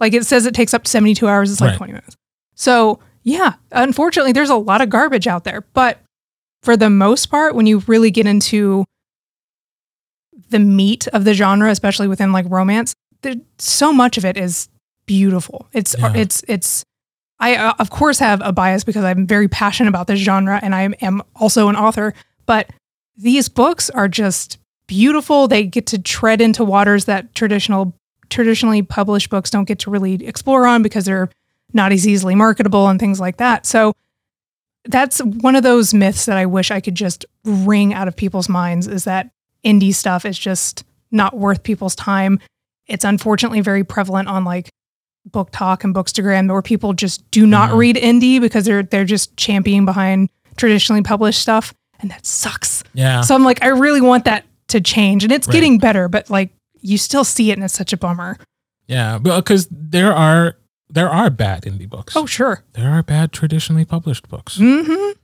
[0.00, 1.52] Like it says, it takes up to 72 hours.
[1.52, 1.76] It's like Right.
[1.76, 2.16] 20 minutes.
[2.54, 5.98] So yeah, unfortunately, there's a lot of garbage out there, but
[6.62, 8.84] for the most part, when you really get into
[10.52, 14.68] the meat of the genre, especially within like romance, there, so much of it is
[15.06, 15.66] beautiful.
[15.72, 16.12] It's Yeah.
[16.14, 16.84] it's it's.
[17.40, 20.74] I uh, of course have a bias because I'm very passionate about this genre, and
[20.74, 22.14] I am also an author.
[22.46, 22.70] But
[23.16, 25.48] these books are just beautiful.
[25.48, 27.94] They get to tread into waters that traditional
[28.30, 31.28] traditionally published books don't get to really explore on because they're
[31.74, 33.66] not as easily marketable and things like that.
[33.66, 33.92] So
[34.84, 38.48] that's one of those myths that I wish I could just wring out of people's
[38.48, 39.30] minds is that
[39.64, 42.38] indie stuff is just not worth people's time.
[42.86, 44.68] It's unfortunately very prevalent on like
[45.30, 47.76] BookTok and bookstagram where people just do not Mhm.
[47.76, 52.82] read indie because they're they're just championing behind traditionally published stuff and that sucks.
[52.94, 53.20] Yeah.
[53.20, 55.52] So I'm like I really want that to change and it's Right.
[55.52, 58.36] getting better but like you still see it and it's such a bummer.
[58.88, 60.56] Yeah, because there are
[60.90, 62.16] there are bad indie books.
[62.16, 62.64] Oh sure.
[62.72, 64.58] There are bad traditionally published books.
[64.58, 65.14] Mhm.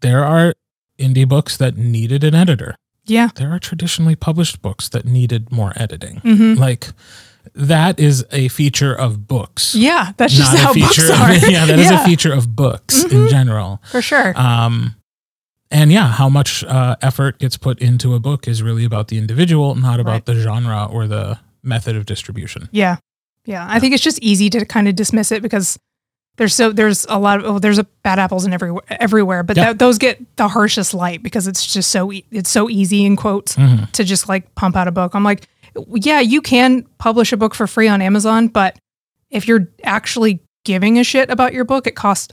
[0.00, 0.54] There are
[0.98, 2.76] indie books that needed an editor.
[3.10, 3.28] Yeah.
[3.34, 6.20] There are traditionally published books that needed more editing.
[6.24, 6.56] Mhm.
[6.58, 6.88] Like
[7.54, 9.74] that is a feature of books.
[9.74, 11.30] Yeah, that's just how books are.
[11.32, 13.30] Of, yeah, that is Yeah, a feature of books in Mhm.
[13.30, 13.82] general.
[13.90, 14.32] for sure.
[14.38, 14.94] Um,
[15.70, 19.18] and yeah, how much uh, effort gets put into a book is really about the
[19.18, 20.26] individual, not about Right.
[20.26, 22.68] the genre or the method of distribution.
[22.72, 22.96] Yeah.
[23.46, 23.66] Yeah.
[23.68, 25.78] I think it's just easy to kind of dismiss it because
[26.40, 29.56] there's so there's a lot of oh, there's a bad apples in every everywhere, but
[29.58, 29.66] Yeah.
[29.66, 33.14] that, those get the harshest light because it's just so e- it's so easy in
[33.14, 33.92] quotes Mhm.
[33.92, 35.14] to just like pump out a book.
[35.14, 35.46] I'm like,
[35.94, 38.78] yeah, you can publish a book for free on Amazon, but
[39.30, 42.32] if you're actually giving a shit about your book, it costs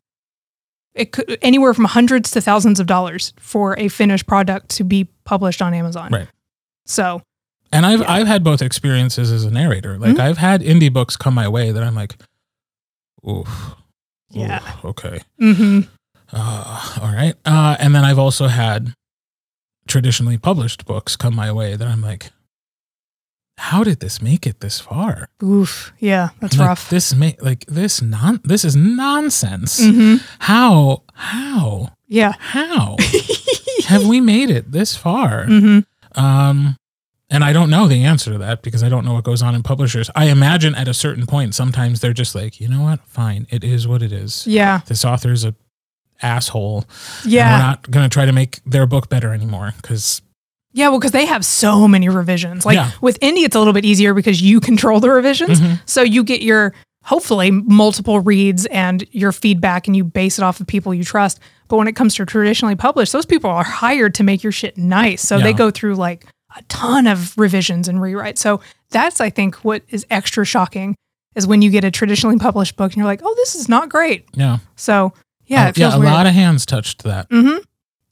[0.96, 5.04] it could anywhere from hundreds to thousands of dollars for a finished product to be
[5.26, 6.12] published on Amazon.
[6.13, 6.28] Right.
[6.86, 7.22] So
[7.74, 8.12] And I've Yeah.
[8.13, 9.98] I've had both experiences as a narrator.
[10.00, 10.20] Like Mhm.
[10.22, 12.15] I've had indie books come my way that I'm like,
[13.30, 13.76] oof.
[14.32, 14.60] Yeah.
[14.62, 15.20] oof, okay.
[15.40, 15.82] hmm
[16.34, 17.36] Uh, all right.
[17.46, 18.94] Uh, and then I've also had
[19.88, 22.32] traditionally published books come my way that I'm like,
[23.60, 25.30] how did this make it this far?
[25.44, 25.92] oof.
[26.00, 26.90] Yeah, that's Like, rough.
[26.90, 29.80] This may like this non this is nonsense.
[29.84, 32.34] hmm How how Yeah.
[32.38, 32.98] how
[33.88, 35.46] have we made it this far?
[35.46, 35.80] hmm
[36.16, 36.76] Um,
[37.30, 39.54] and I don't know the answer to that because I don't know what goes on
[39.56, 40.10] in publishers.
[40.16, 43.63] I imagine at a certain point, sometimes they're just like, you know what, fine, it
[43.63, 44.46] is what it is.
[44.48, 44.82] Yeah.
[44.88, 45.54] This author's a
[46.22, 46.86] asshole.
[47.26, 47.54] Yeah.
[47.60, 50.22] we're not gonna try to make their book better anymore because
[50.74, 50.90] Yeah.
[50.90, 52.66] Well, because they have so many revisions.
[52.66, 52.92] Like Yeah.
[53.02, 55.60] with indie, it's a little bit easier because you control the revisions.
[55.60, 55.80] Mhm.
[55.86, 60.60] So you get your hopefully multiple reads and your feedback and you base it off
[60.60, 61.40] of people you trust.
[61.68, 64.78] But when it comes to traditionally published, those people are hired to make your shit
[64.78, 65.22] nice.
[65.22, 66.26] So they go through like
[66.58, 68.38] a ton of revisions and rewrites.
[68.39, 70.96] So that's I think what is extra shocking
[71.36, 73.89] is when you get a traditionally published book and you're like, oh, this is not
[73.89, 74.26] great.
[74.34, 75.13] yeah, So
[75.46, 76.12] yeah, Uh, it feels yeah, a weird.
[76.13, 77.58] lot of hands touched that, mm-hmm.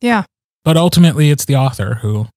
[0.02, 0.24] Yeah.
[0.64, 2.28] but ultimately, it's the author who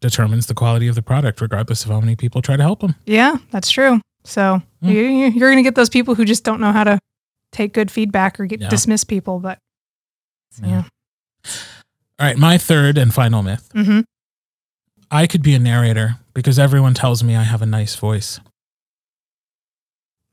[0.00, 2.94] determines the quality of the product, regardless of how many people try to help them.
[3.06, 4.00] Yeah, that's true.
[4.24, 4.92] So Mm.
[4.92, 5.00] you,
[5.38, 6.98] you're going to get those people who just don't know how to
[7.52, 8.68] take good feedback or get Yeah.
[8.68, 9.38] dismiss people.
[9.40, 9.58] But
[10.62, 10.68] Yeah.
[10.68, 10.82] yeah,
[12.18, 14.00] All right, my third and final myth: hmm
[15.10, 18.40] I could be a narrator because everyone tells me I have a nice voice.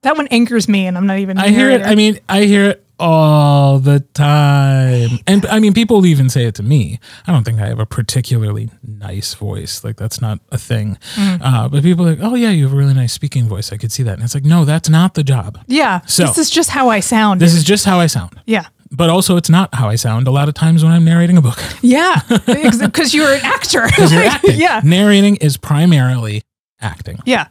[0.03, 1.37] that one anchors me, and I'm not even.
[1.37, 1.81] I hear it.
[1.81, 5.19] I mean, I hear it all the time.
[5.27, 6.99] And I mean, people even say it to me.
[7.25, 9.83] I don't think I have a particularly nice voice.
[9.83, 10.97] Like, that's not a thing.
[11.15, 11.39] Mhm.
[11.41, 13.71] Uh, but people are like, oh, yeah, you have a really nice speaking voice.
[13.71, 14.13] I could see that.
[14.15, 15.59] And it's like, no, that's not the job.
[15.67, 17.39] yeah, So- this is just how I sound.
[17.41, 18.39] This is just how I sound.
[18.45, 21.35] yeah, But also, it's not how I sound a lot of times when I'm narrating
[21.37, 21.57] a book.
[21.81, 23.87] yeah, because you're an actor.
[23.97, 24.59] You're acting.
[24.59, 26.43] Yeah, Narrating is primarily
[26.79, 27.17] acting.
[27.25, 27.47] yeah.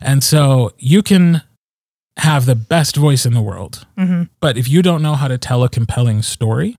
[0.00, 1.42] And so you can
[2.18, 3.86] have the best voice in the world.
[3.96, 6.76] hmm But if you don't know how to tell a compelling story,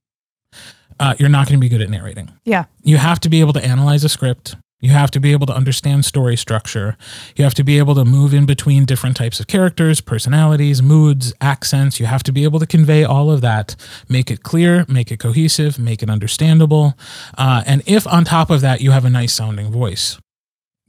[1.00, 2.32] uh, you're not going to be good at narrating.
[2.46, 2.66] Yeah.
[2.84, 4.56] You have to be able to analyze a script.
[4.84, 6.98] You have to be able to understand story structure.
[7.38, 11.34] You have to be able to move in between different types of characters, personalities, moods,
[11.40, 12.02] accents.
[12.02, 13.78] You have to be able to convey all of that,
[14.10, 16.96] make it clear, make it cohesive, make it understandable.
[17.38, 20.20] Uh, and if on top of that you have a nice sounding voice,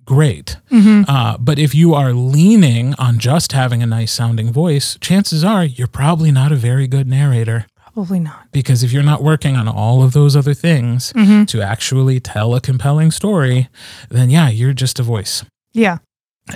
[0.04, 0.56] great.
[0.70, 5.44] hmm Uh, but if you are leaning on just having a nice sounding voice, chances
[5.44, 7.66] are you're probably not a very good narrator.
[7.94, 8.50] Probably not.
[8.52, 12.54] Because if you're not working on all of those other things hmm to actually tell
[12.54, 13.68] a compelling story,
[14.10, 15.44] then yeah, you're just a voice.
[15.72, 15.98] Yeah.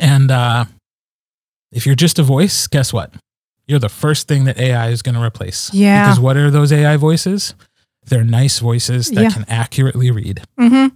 [0.00, 0.64] And uh,
[1.72, 3.12] if you're just a voice, guess what?
[3.66, 5.72] You're the first thing that AI is going to replace.
[5.72, 6.02] Yeah.
[6.04, 7.54] Because what are those AI voices?
[8.06, 9.30] They're nice voices that Yeah.
[9.30, 10.42] can accurately read.
[10.58, 10.86] hmm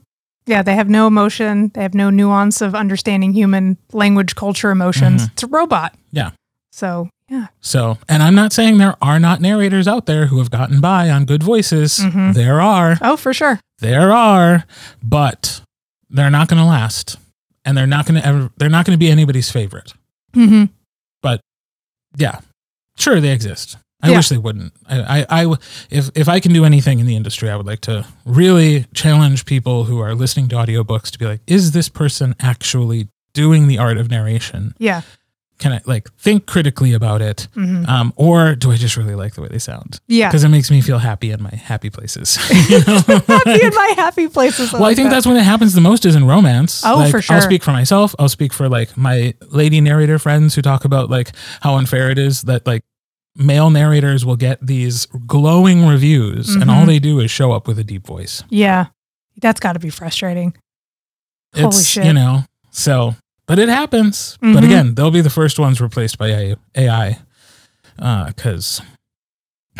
[0.46, 1.70] Yeah, they have no emotion.
[1.74, 5.24] They have no nuance of understanding human language, culture, emotions.
[5.32, 5.94] It's a robot.
[6.10, 6.30] Yeah.
[6.72, 7.46] So yeah.
[7.60, 11.08] So, and I'm not saying there are not narrators out there who have gotten by
[11.10, 11.98] on good voices.
[11.98, 12.34] Mhm.
[12.34, 12.98] There are.
[13.00, 13.58] Oh, for sure.
[13.78, 14.64] There are,
[15.02, 15.62] but
[16.10, 17.16] they're not going to last.
[17.64, 19.94] And they're not going to ever, they're not going to be anybody's favorite.
[20.34, 20.64] hmm
[21.22, 21.40] But
[22.16, 22.40] Yeah.
[22.98, 23.76] Sure, they exist.
[24.02, 24.16] I Yeah.
[24.16, 24.72] wish they wouldn't.
[24.88, 25.54] I, I, I
[25.90, 29.44] if, if I can do anything in the industry, I would like to really challenge
[29.46, 33.78] people who are listening to audiobooks to be like, is this person actually doing the
[33.78, 34.74] art of narration?
[34.78, 35.02] Yeah.
[35.62, 37.46] Can I like think critically about it?
[37.54, 40.00] hmm Um, or do I just really like the way they sound?
[40.08, 40.28] Yeah.
[40.28, 42.36] Because it makes me feel happy in my happy places.
[42.68, 42.98] you know?
[43.28, 44.72] Happy in my happy places.
[44.72, 46.82] well, I think that's when it happens the most is in romance.
[46.84, 47.36] Oh, like, for sure.
[47.36, 48.12] I'll speak for myself.
[48.18, 52.18] I'll speak for like my lady narrator friends who talk about like how unfair it
[52.18, 52.82] is that like
[53.36, 56.86] male narrators will get these glowing reviews and all Mhm.
[56.86, 58.42] they do is show up with a deep voice.
[58.50, 58.86] Yeah.
[59.40, 60.54] That's got to be frustrating.
[61.54, 62.04] Holy It's, shit.
[62.04, 63.14] you know, so,
[63.46, 64.38] but it happens.
[64.40, 64.64] But Mhm.
[64.64, 67.18] again, they'll be the first ones replaced by AI.
[67.96, 68.80] Because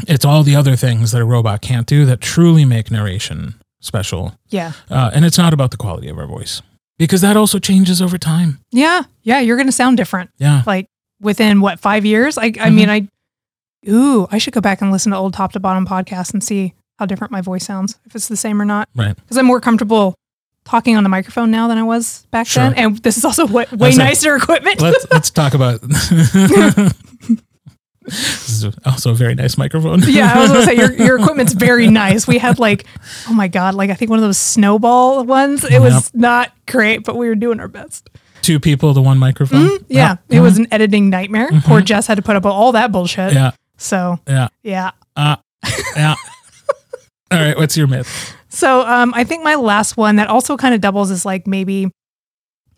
[0.09, 4.35] it's all the other things that a robot can't do that truly make narration special.
[4.48, 4.72] Yeah.
[4.90, 6.62] Uh, and it's not about the quality of our voice
[6.98, 8.61] because that also changes over time.
[8.70, 9.03] Yeah.
[9.22, 9.40] Yeah.
[9.40, 10.31] You're going to sound different.
[10.38, 10.62] Yeah.
[10.66, 10.87] Like
[11.20, 12.38] within what, five years?
[12.38, 12.75] I, I Mhm.
[12.75, 13.09] mean, I,
[13.88, 16.75] ooh, I should go back and listen to old top to bottom podcasts and see
[16.98, 18.88] how different my voice sounds, if it's the same or not.
[18.94, 19.16] Right.
[19.16, 20.14] Because I'm more comfortable
[20.64, 22.62] talking on the microphone now than I was back Sure.
[22.64, 22.75] then.
[22.75, 24.81] And this is also way, way nicer equipment.
[24.81, 25.81] let's let's talk about.
[28.05, 30.01] this is also a very nice microphone.
[30.07, 32.27] yeah, I was gonna say your your equipment's very nice.
[32.27, 32.85] We had like,
[33.29, 35.64] oh my god, like I think one of those snowball ones.
[35.64, 36.05] It was Yep.
[36.14, 38.11] not great, but we were doing our best.
[38.42, 39.68] Two people to one microphone.
[39.68, 41.48] Mm, yeah, it was an editing nightmare.
[41.64, 43.29] Poor Jess had to put up with all that bullshit.
[43.31, 43.37] Mm-hmm.
[43.37, 43.51] Yeah.
[43.77, 44.48] So Yeah.
[44.64, 44.90] yeah.
[45.14, 45.37] Uh,
[45.94, 46.14] yeah.
[47.31, 47.57] All right.
[47.57, 48.35] What's your myth?
[48.62, 51.90] So um, I think my last one that also kind of doubles as like maybe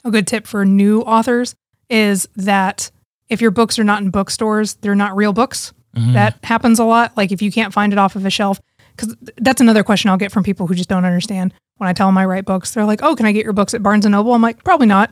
[0.03, 1.55] a good tip for new authors
[1.90, 2.90] is that
[3.29, 5.75] if your books are not in bookstores, they're not real books.
[5.94, 6.14] Mhm.
[6.14, 7.14] That happens a lot.
[7.18, 8.59] Like if you can't find it off of a shelf,
[8.97, 12.09] because that's another question I'll get from people who just don't understand when I tell
[12.09, 12.73] them I write books.
[12.73, 14.87] They're like, "Oh, can I get your books at Barnes and Noble?" I'm like, "Probably
[14.87, 15.11] not."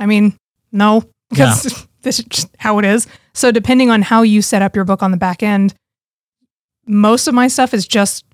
[0.00, 0.36] I mean,
[0.72, 3.06] no, because this is just how it is.
[3.32, 5.72] So depending on how you set up your book on the back end,
[6.84, 8.24] most of my stuff is just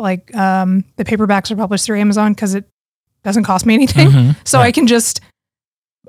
[0.00, 2.64] like um, the paperbacks are published through Amazon because it
[3.24, 4.08] doesn't cost me anything.
[4.08, 4.36] Mhm.
[4.46, 4.58] So.
[4.60, 5.20] I can just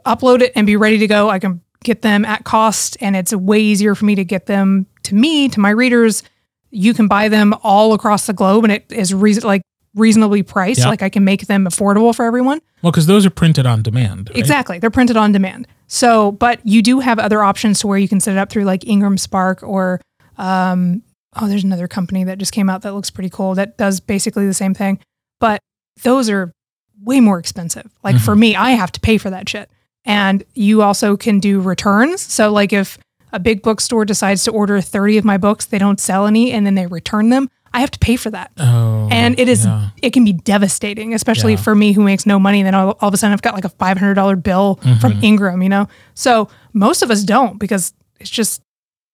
[0.05, 1.29] upload it and be ready to go.
[1.29, 4.85] I can get them at cost, and it's way easier for me to get them
[5.03, 6.23] to me, to my readers.
[6.69, 9.61] You can buy them all across the globe, and it is reason like
[9.95, 10.85] reasonably priced.
[10.85, 12.61] Like I can make them affordable for everyone.
[12.81, 14.29] Well, because those are printed on demand.
[14.29, 14.37] right?
[14.39, 15.67] Exactly, they're printed on demand.
[15.87, 18.63] So, but you do have other options to where you can set it up through
[18.63, 19.99] like Ingram Spark or
[20.37, 21.03] um,
[21.39, 24.45] oh, there's another company that just came out that looks pretty cool that does basically
[24.45, 24.99] the same thing.
[25.39, 25.61] But
[26.03, 26.51] those are
[27.01, 27.89] way more expensive.
[28.03, 29.69] Like for me, I have to pay for that shit.
[30.05, 32.21] And you also can do returns.
[32.21, 32.97] So like if
[33.31, 36.65] a big bookstore decides to order 30 of my books, they don't sell any and
[36.65, 38.51] then they return them, I have to pay for that.
[38.57, 39.07] Oh.
[39.09, 39.89] And it is yeah.
[40.01, 41.61] it can be devastating, especially Yeah.
[41.61, 42.59] for me who makes no money.
[42.59, 44.75] And then all, all of a sudden I've got like a five hundred dollar bill
[44.99, 45.23] from Mm-hmm.
[45.23, 45.87] Ingram, you know.
[46.13, 48.61] So most of us don't because it's just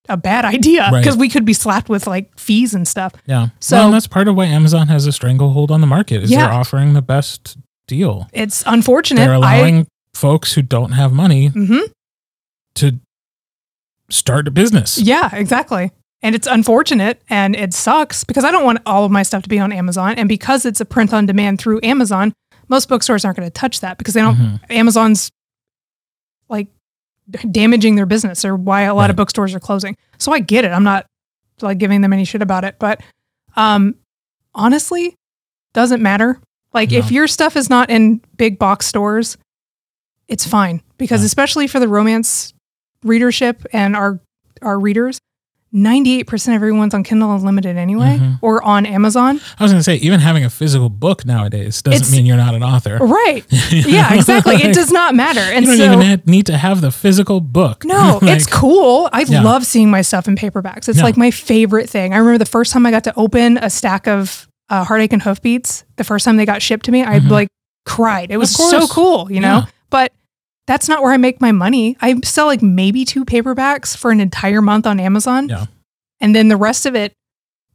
[0.09, 1.01] a bad idea Right.
[1.03, 3.13] because we could be slapped with like fees and stuff.
[3.25, 3.47] Yeah.
[3.59, 6.23] So- well, that's part of why Amazon has a stranglehold on the market.
[6.23, 6.45] Is Yeah.
[6.47, 8.27] they're offering the best deal.
[8.33, 9.21] It's unfortunate.
[9.21, 11.79] They're I allowing folks who don't have money hmm
[12.75, 12.99] to
[14.09, 14.97] start a business.
[14.97, 15.91] yeah, exactly.
[16.21, 19.49] And it's unfortunate and it sucks because I don't want all of my stuff to
[19.49, 20.15] be on Amazon.
[20.15, 22.33] And because it's a print on demand through Amazon,
[22.69, 24.59] most bookstores aren't going to touch that because they don't Mhm.
[24.71, 25.29] Amazon's
[27.51, 29.09] damaging their business or why a lot Right.
[29.11, 29.97] of bookstores are closing.
[30.17, 30.71] So I get it.
[30.71, 31.05] I'm not
[31.61, 33.01] like giving them any shit about it, but
[33.55, 33.95] um
[34.55, 35.15] honestly
[35.73, 36.39] doesn't matter.
[36.73, 39.37] Like if your stuff is not in big box stores,
[40.27, 42.53] it's fine because especially for the romance
[43.03, 44.19] readership and our
[44.61, 45.19] our readers,
[45.77, 48.39] 98% of everyone's on Kindle Unlimited anyway Mhm.
[48.41, 49.39] or on Amazon.
[49.59, 52.35] I was going to say, even having a physical book nowadays doesn't It's- mean you're
[52.37, 52.97] not an author.
[52.97, 53.45] Right.
[53.71, 54.55] Yeah, exactly.
[54.55, 55.39] It does not matter.
[55.39, 57.85] And you don't so even need to have the physical book.
[57.85, 59.09] No, Like, it's cool.
[59.13, 59.41] I Yeah.
[59.43, 60.89] love seeing my stuff in paperbacks.
[60.89, 61.03] It's Yeah.
[61.03, 62.13] like my favorite thing.
[62.13, 65.21] I remember the first time I got to open a stack of uh, Heartache and
[65.21, 67.29] Hoofbeats, the first time they got shipped to me, I Mhm.
[67.29, 67.47] like
[67.85, 68.31] cried.
[68.31, 69.59] It was so cool, you know?
[69.59, 69.65] Yeah.
[69.89, 70.11] But
[70.67, 71.97] that's not where I make my money.
[72.01, 75.49] I sell like maybe two paperbacks for an entire month on Amazon.
[75.49, 75.65] Yeah.
[76.19, 77.13] And then the rest of it,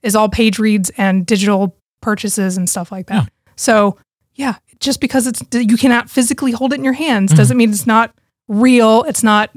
[0.03, 3.15] is all page reads and digital purchases and stuff like that.
[3.23, 3.27] Yeah.
[3.57, 3.97] So
[4.35, 7.37] yeah, just because it's you cannot physically hold it in your hands Mhm.
[7.37, 8.13] doesn't mean it's not
[8.49, 9.05] real.
[9.05, 9.51] It's not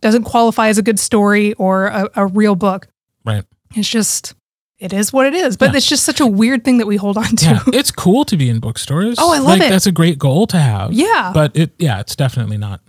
[0.00, 2.86] doesn't qualify as a good story or a, a real book.
[3.24, 3.42] Right.
[3.74, 4.34] It's just
[4.78, 5.56] it is what it is.
[5.56, 5.76] But Yeah.
[5.78, 7.44] it's just such a weird thing that we hold on to.
[7.46, 9.16] Yeah, it's cool to be in bookstores.
[9.18, 9.70] Oh, I love like, it.
[9.70, 10.92] That's a great goal to have.
[10.92, 11.32] Yeah.
[11.34, 12.80] but it yeah, it's definitely not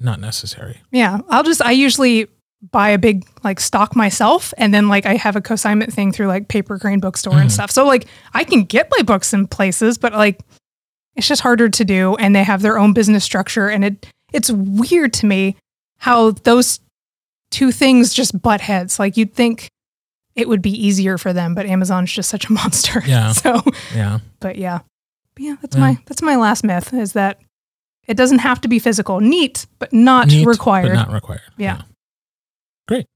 [0.00, 0.80] not necessary.
[0.92, 2.28] Yeah, I'll just I usually
[2.72, 6.26] buy a big like stock myself and then like I have a consignment thing through
[6.26, 7.52] like Paper Crane bookstore and Mhm.
[7.52, 7.70] stuff.
[7.70, 10.40] So like I can get my books in places, but like
[11.14, 14.50] it's just harder to do and they have their own business structure and it it's
[14.50, 15.56] weird to me
[15.98, 16.80] how those
[17.50, 18.98] two things just butt heads.
[18.98, 19.68] Like you'd think
[20.38, 23.02] it would be easier for them, but Amazon's just such a monster.
[23.06, 23.32] Yeah.
[23.42, 23.60] So
[23.94, 24.18] Yeah.
[24.40, 24.80] but yeah.
[25.34, 25.80] But yeah, that's Yeah.
[25.80, 27.38] my that's my last myth is that
[28.06, 29.20] it doesn't have to be physical.
[29.20, 30.88] Neat, but not Neat, required.
[30.88, 31.42] But not required.
[31.58, 31.82] Yeah.
[32.86, 33.06] Great.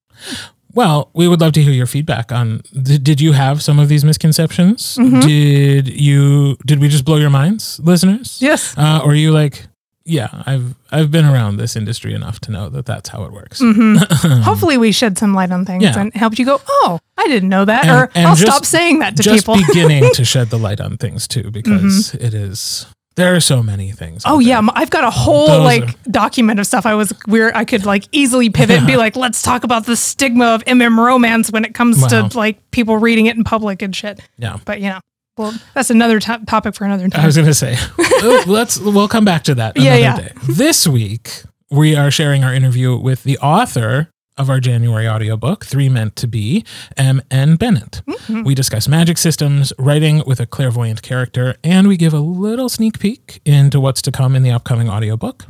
[0.74, 3.88] Well, we would love to hear your feedback on did, did you have some of
[3.88, 4.96] these misconceptions?
[4.96, 5.22] Mhm.
[5.22, 8.38] Did you did we just blow your minds, listeners?
[8.40, 8.74] yes.
[8.76, 9.66] Uh, or are you like,
[10.04, 13.60] yeah, I've I've been around this industry enough to know that that's how it works.
[13.60, 13.96] hmm
[14.42, 15.98] Hopefully, we shed some light on things Yeah.
[15.98, 17.84] and helped you go, oh, I didn't know that.
[17.86, 19.54] And- or and I'll just- stop saying that to just people.
[19.56, 19.66] Mm-hmm.
[19.72, 23.92] beginning to shed the light on things too, because it is there are so many
[23.92, 24.22] things.
[24.24, 24.66] oh, yeah.
[24.72, 28.04] I've got a whole Those like document of stuff I was where I could like
[28.10, 31.74] easily pivot and be like, let's talk about the stigma of MM romance when it
[31.74, 32.28] comes Wow.
[32.28, 34.18] to like people reading it in public and shit.
[34.38, 34.56] yeah.
[34.64, 35.00] But, you know,
[35.36, 37.22] well, that's another to- topic for another time.
[37.22, 40.16] I was going to say, uh, let's we'll come back to that another yeah.
[40.16, 40.32] day.
[40.48, 44.08] This week we are sharing our interview with the author
[44.38, 46.64] of our January audiobook, Three Meant to Be,
[46.96, 47.20] M.
[47.30, 47.56] N.
[47.56, 48.02] Bennet.
[48.08, 48.44] Mhm.
[48.44, 52.98] We discuss magic systems, writing with a clairvoyant character, and we give a little sneak
[52.98, 55.46] peek into what's to come in the upcoming audiobook.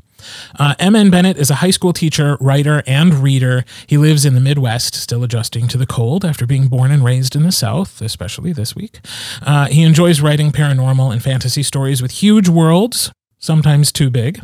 [0.59, 1.11] Uh, M.N.
[1.11, 3.65] Bennet is a high school teacher, writer, and reader.
[3.87, 7.37] He lives in the Midwest, still adjusting to the cold after being born and raised
[7.37, 9.01] in the South, especially this week.
[9.43, 14.41] Uh, he enjoys writing paranormal and fantasy stories with huge worlds, sometimes too big.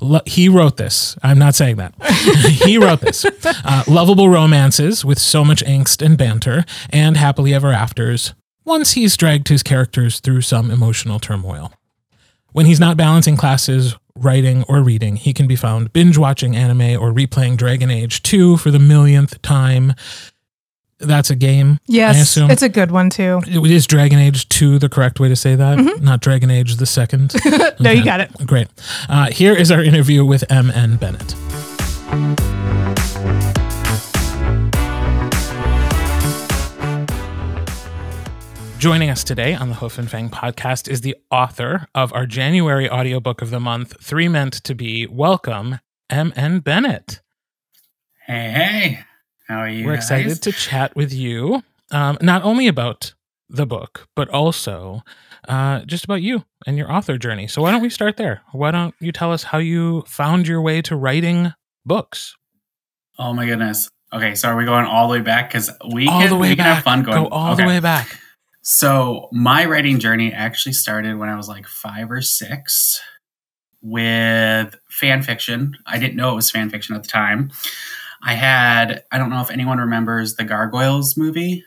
[0.00, 1.16] Lo- he wrote this.
[1.22, 1.94] I'm not saying that.
[2.64, 3.24] he wrote this.
[3.44, 9.16] Uh, lovable romances with so much angst and banter, and happily ever afters once he's
[9.16, 11.72] dragged his characters through some emotional turmoil.
[12.52, 17.00] When he's not balancing classes, writing, or reading, he can be found binge watching anime
[17.00, 19.94] or replaying Dragon Age 2 for the millionth time.
[21.00, 21.74] That's a game.
[21.74, 22.22] I yes.
[22.22, 22.50] assume.
[22.50, 23.40] It's a good one, too.
[23.46, 26.00] Is Dragon Age 2 the correct way to say that?
[26.02, 27.34] Not Dragon Age the second?
[27.80, 28.32] No, you got it.
[28.44, 28.66] Great.
[29.08, 30.96] Uh, here is our interview with M.N.
[30.96, 32.57] Bennet.
[38.78, 42.88] Joining us today on the Hoof and Fang podcast is the author of our January
[42.88, 45.04] audiobook of the month, Three Meant to Be.
[45.04, 46.60] Welcome, M.N.
[46.60, 47.20] Bennet.
[48.24, 49.00] Hey, hey.
[49.48, 49.84] How are you?
[49.84, 50.04] We're guys?
[50.04, 53.14] excited to chat with you, um, not only about
[53.48, 55.02] the book, but also
[55.48, 57.48] uh, just about you and your author journey.
[57.48, 58.42] So, why don't we start there?
[58.52, 61.52] Why don't you tell us how you found your way to writing
[61.84, 62.36] books?
[63.18, 63.90] Oh my goodness.
[64.12, 65.48] Okay, so are we going all the way back?
[65.48, 66.74] Because we all can, the way we can back.
[66.76, 67.24] have fun going.
[67.24, 67.64] Go all okay.
[67.64, 68.16] the way back.
[68.70, 73.00] So my writing journey actually started when I was like five or six
[73.80, 75.74] with fan fiction.
[75.86, 77.50] I didn't know it was fan fiction at the time.
[78.22, 81.64] I had, I don't know if anyone remembers the Gargoyles movie.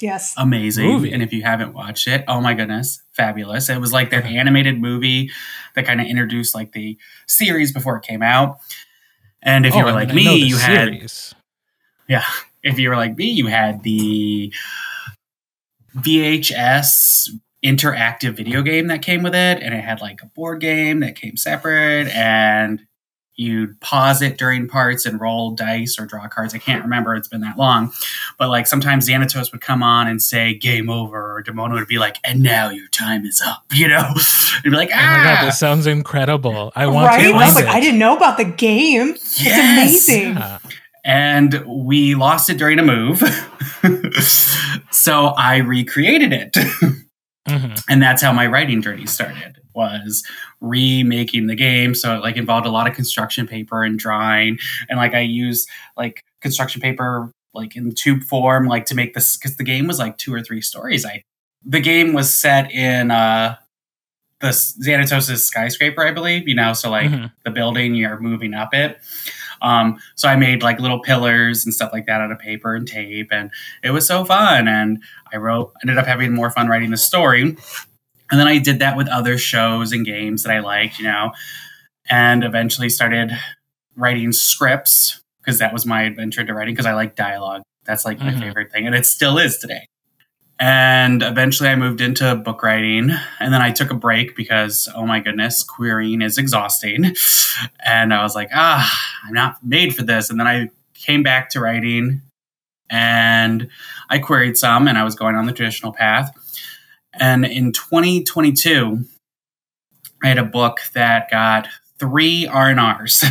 [0.00, 0.32] Yes.
[0.38, 0.86] Amazing.
[0.86, 1.12] Movie.
[1.12, 3.68] And if you haven't watched it, oh my goodness, fabulous.
[3.68, 5.30] It was like their animated movie
[5.74, 6.96] that kind of introduced like the
[7.28, 8.56] series before it came out.
[9.42, 11.10] And if you Oh, were like mean, I know me, the you had
[12.08, 12.24] yeah.
[12.62, 14.50] If you were like me, you had the
[15.96, 17.28] VHS
[17.64, 21.14] interactive video game that came with it, and it had like a board game that
[21.16, 22.86] came separate, and
[23.34, 26.54] you'd pause it during parts and roll dice or draw cards.
[26.54, 27.92] I can't remember; it's been that long.
[28.38, 31.98] But like sometimes Xanatos would come on and say "game over," or Demona would be
[31.98, 34.12] like, "And now your time is up." You know,
[34.64, 36.72] you'd be like, Oh my god, "Ah." this sounds incredible!
[36.76, 37.22] I want right?
[37.22, 37.70] to I was like, it.
[37.70, 39.08] I didn't know about the game.
[39.08, 39.40] Yes.
[39.40, 40.34] It's amazing.
[40.36, 40.58] Yeah.
[41.04, 43.22] and we lost it during a move.
[44.90, 46.56] so I recreated it.
[47.48, 47.82] Mhm.
[47.88, 50.22] and that's how my writing journey started was
[50.60, 54.56] remaking the game so it like involved a lot of construction paper and drawing
[54.88, 59.36] and like i used like construction paper like in tube form like to make this
[59.36, 61.20] because the game was like two or three stories i
[61.64, 63.56] the game was set in uh
[64.38, 67.32] the xanatos' skyscraper i believe you know so like Mhm.
[67.44, 69.00] the building you're moving up it
[69.62, 72.86] um, so i made like little pillars and stuff like that out of paper and
[72.88, 73.50] tape and
[73.82, 75.02] it was so fun and
[75.32, 77.56] i wrote ended up having more fun writing the story.
[78.30, 81.32] And then i did that with other shows and games that i liked you know
[82.10, 83.30] and eventually started
[83.96, 87.62] writing scripts because that was my adventure into writing because i like dialogue.
[87.84, 88.40] That's like my Mhm.
[88.40, 89.86] favorite thing and it still is today
[90.62, 93.10] And eventually I moved into book writing.
[93.40, 97.16] And then I took a break because, oh my goodness, querying is exhausting.
[97.84, 100.30] And I was like, ah, I'm not made for this.
[100.30, 102.22] And then I came back to writing
[102.88, 103.68] and
[104.08, 106.32] I queried some and I was going on the traditional path.
[107.12, 109.04] And in 2022,
[110.22, 111.66] I had a book that got
[111.98, 113.24] three R&Rs.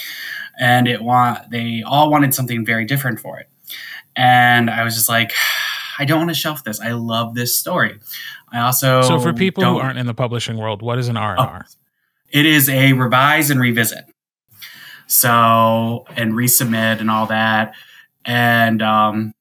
[0.58, 3.50] and it want they all wanted something very different for it.
[4.16, 5.32] And I was just like,
[6.00, 6.80] I don't want to shelf this.
[6.80, 8.00] I love this story.
[8.50, 11.32] I also So for people who aren't in the publishing world, what is an R
[11.32, 11.66] and R?
[12.30, 14.04] it is a revise and revisit.
[15.06, 17.74] So and resubmit and all that.
[18.24, 19.34] And um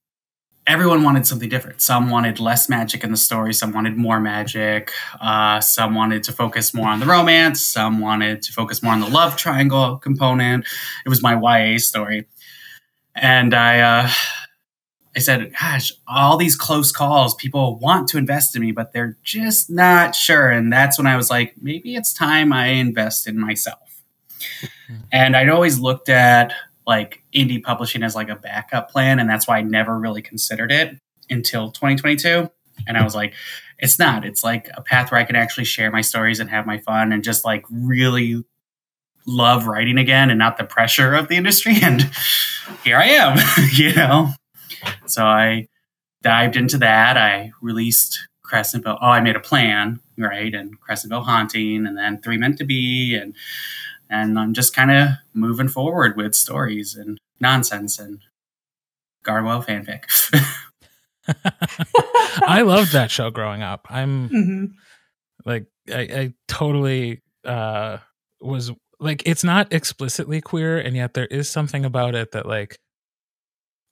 [0.67, 1.81] everyone wanted something different.
[1.81, 6.31] Some wanted less magic in the story, some wanted more magic, uh, some wanted to
[6.31, 10.65] focus more on the romance, some wanted to focus more on the love triangle component.
[11.05, 12.27] It was my YA story.
[13.15, 14.09] And I uh
[15.15, 19.17] I said, gosh, all these close calls, people want to invest in me, but they're
[19.23, 20.49] just not sure.
[20.49, 23.79] And that's when I was like, maybe it's time I invest in myself.
[25.11, 26.51] And I'd always looked at
[26.87, 29.19] like indie publishing as like a backup plan.
[29.19, 30.97] And that's why I never really considered it
[31.29, 32.49] until 2022.
[32.87, 33.35] And I was like,
[33.77, 34.25] it's not.
[34.25, 37.11] It's like a path where I can actually share my stories and have my fun
[37.11, 38.43] and just like really
[39.27, 41.75] love writing again and not the pressure of the industry.
[41.83, 42.09] And
[42.83, 43.37] here I am,
[43.73, 44.29] you know?
[45.05, 45.67] So I
[46.21, 47.17] dived into that.
[47.17, 48.19] I released
[48.49, 48.97] Crescentville.
[49.01, 50.53] Oh, I made a plan, right?
[50.53, 53.35] And Crescentville Haunting, and then Three Meant to Be, and
[54.09, 58.19] and I'm just kind of moving forward with stories and nonsense and
[59.23, 60.03] Gargoyle fanfic.
[62.45, 63.87] I loved that show growing up.
[63.89, 64.65] I'm hmm
[65.45, 67.97] like I, I totally uh
[68.41, 72.77] was like it's not explicitly queer and yet there is something about it that like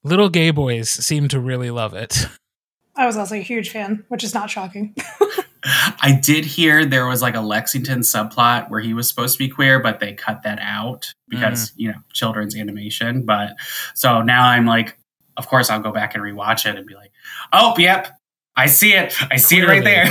[0.08, 2.28] little gay boys seem to really love it.
[2.96, 4.96] I was also a huge fan, which is not shocking.
[6.02, 9.50] I did hear there was like a Lexington subplot where he was supposed to be
[9.50, 13.24] queer, but they cut that out because, you know, children's animation.
[13.24, 13.56] But
[13.94, 14.98] so now I'm like,
[15.36, 17.12] of course, I'll go back and rewatch it and be like,
[17.54, 18.18] oh, yep,
[18.56, 19.14] I see it.
[19.32, 20.10] I see it right there.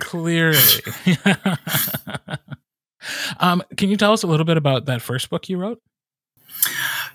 [0.00, 0.58] Clearly.
[3.40, 5.80] um can you tell us a little bit about that first book you wrote?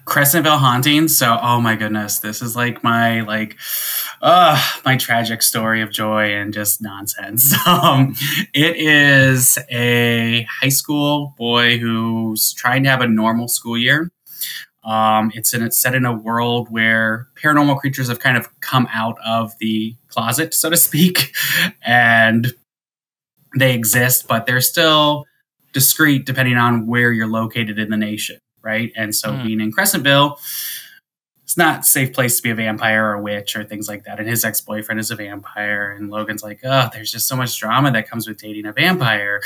[0.05, 1.07] Crescentville Haunting.
[1.07, 3.57] So, oh my goodness, this is like my like,
[4.21, 7.53] uh, my tragic story of joy and just nonsense.
[7.71, 8.15] Um,
[8.53, 14.11] it is a high school boy who's trying to have a normal school year.
[14.83, 18.87] Um, it's in it's set in a world where paranormal creatures have kind of come
[18.91, 21.33] out of the closet, so to speak,
[21.81, 22.53] and
[23.57, 25.25] they exist, but they're still
[25.71, 28.91] discreet depending on where you're located in the nation right?
[28.95, 29.43] And so Hmm.
[29.47, 30.37] being in Crescentville,
[31.43, 34.05] it's not a safe place to be a vampire or a witch or things like
[34.05, 34.19] that.
[34.19, 37.59] And his ex boyfriend is a vampire, and Logan's like, oh, there's just so much
[37.59, 39.41] drama that comes with dating a vampire.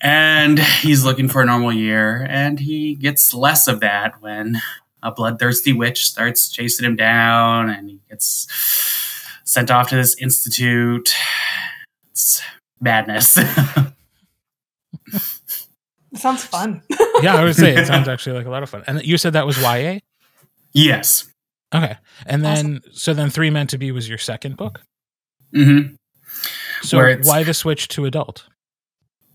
[0.00, 4.60] And he's looking for a normal year, and he gets less of that when
[5.04, 8.48] a bloodthirsty witch starts chasing him down, and he gets
[9.44, 11.14] sent off to this institute.
[12.10, 12.42] It's
[12.80, 13.38] madness.
[16.14, 16.82] Sounds fun.
[17.22, 18.82] Yeah, I would say it sounds actually like a lot of fun.
[18.86, 19.98] And you said that was YA?
[20.72, 21.28] yes.
[21.74, 21.96] Okay.
[22.26, 24.82] And then so then 3 meant to be was your second book?
[25.54, 25.94] hmm
[26.82, 28.46] So why the switch to adult?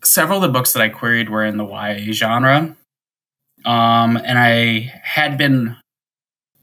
[0.04, 2.76] several of the books that I queried were in the YA genre.
[3.66, 5.76] Um, and I had been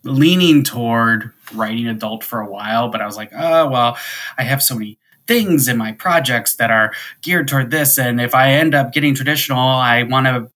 [0.04, 3.98] leaning toward writing adult for a while, but I was like, oh, well,
[4.38, 6.92] I have so many things in my projects that are
[7.22, 7.98] geared toward this.
[7.98, 10.48] And if I end up getting traditional, I want to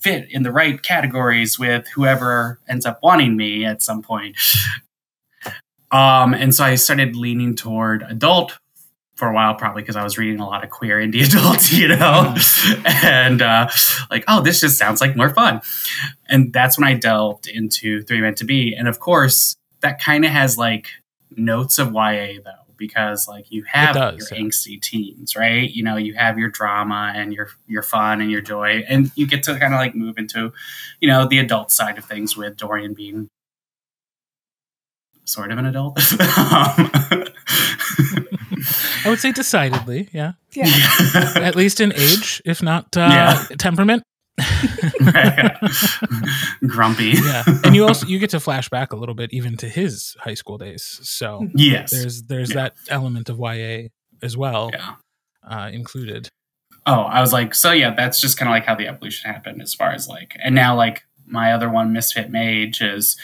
[0.00, 4.36] fit in the right categories with whoever ends up wanting me at some point.
[5.90, 8.58] Um, and so I started leaning toward adult
[9.20, 11.88] for a while, probably because I was reading a lot of queer indie adults, you
[11.88, 12.34] know,
[12.84, 13.68] and uh,
[14.10, 15.60] like, oh, this just sounds like more fun.
[16.28, 20.24] And that's when I delved into Three Meant to Be, and of course, that kind
[20.24, 20.88] of has like
[21.36, 24.44] notes of YA though, because like you have does, your yeah.
[24.44, 25.70] angsty teens, right?
[25.70, 29.28] You know, you have your drama and your your fun and your joy, and you
[29.28, 30.52] get to kind of like move into,
[31.00, 33.28] you know, the adult side of things with Dorian being
[35.24, 35.96] sort of an adult.
[36.12, 36.18] Um,
[39.04, 40.32] I would say decidedly, yeah.
[40.52, 40.66] Yeah.
[41.36, 43.56] At least in age, if not uh, Yeah.
[43.56, 44.02] temperament.
[46.66, 47.12] Grumpy.
[47.22, 47.42] Yeah.
[47.64, 50.34] And you also you get to flash back a little bit even to his high
[50.34, 51.00] school days.
[51.02, 51.90] So Yes.
[51.90, 52.54] there's there's Yeah.
[52.56, 53.88] that element of YA
[54.22, 54.94] as well yeah.
[55.48, 56.28] uh, included.
[56.86, 59.60] Oh, I was like, so yeah, that's just kind of like how the evolution happened
[59.62, 63.16] as far as like, and now like my other one, Misfit Mage, is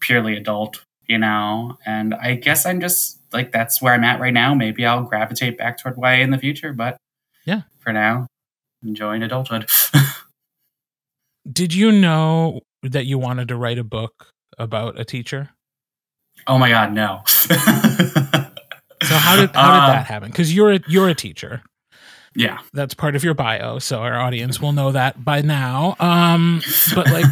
[0.00, 4.32] purely adult, you know, and I guess I'm just like that's where I'm at right
[4.32, 4.54] now.
[4.54, 6.96] Maybe I'll gravitate back toward YA in the future, but
[7.44, 7.62] Yeah.
[7.80, 8.26] for now,
[8.82, 9.68] enjoying adulthood.
[11.54, 14.28] Did you know that you wanted to write a book
[14.58, 15.50] about a teacher?
[16.46, 17.22] oh my god, no.
[19.02, 20.30] So how did how did that happen?
[20.30, 21.62] Because you're a, you're a teacher.
[22.34, 22.58] Yeah.
[22.72, 25.94] That's part of your bio, so our audience will know that by now.
[26.00, 26.62] Um,
[26.94, 27.26] but like,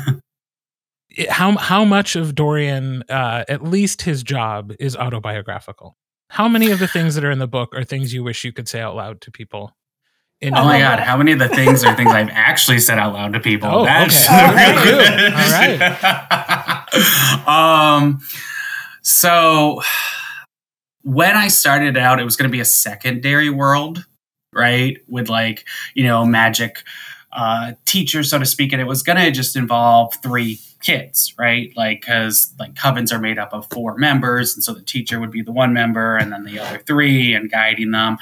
[1.11, 5.97] it- how how much of Dorian, uh, at least his job, is autobiographical?
[6.29, 8.53] How many of the things that are in the book are things you wish you
[8.53, 9.73] could say out loud to people?
[10.45, 13.33] Oh my god, how many of the things are things I've actually said out loud
[13.35, 13.69] to people?
[13.71, 15.27] Oh, That's okay.
[15.31, 17.47] All right.
[18.03, 18.21] um
[19.03, 19.81] so
[21.03, 24.05] when I started out, it was gonna be a secondary world,
[24.53, 24.99] right?
[25.09, 25.65] With like,
[25.95, 26.83] you know, magic
[27.33, 31.73] uh teacher, so to speak, and it was gonna just involve three kids, right?
[31.77, 35.31] Like because like covens are made up of four members, and so the teacher would
[35.31, 38.19] be the one member and then the other three and guiding them.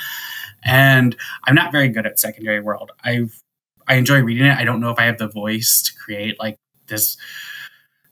[0.64, 2.92] And I'm not very good at secondary world.
[3.04, 3.40] I've
[3.88, 4.56] I enjoy reading it.
[4.56, 6.56] I don't know if I have the voice to create like
[6.86, 7.16] this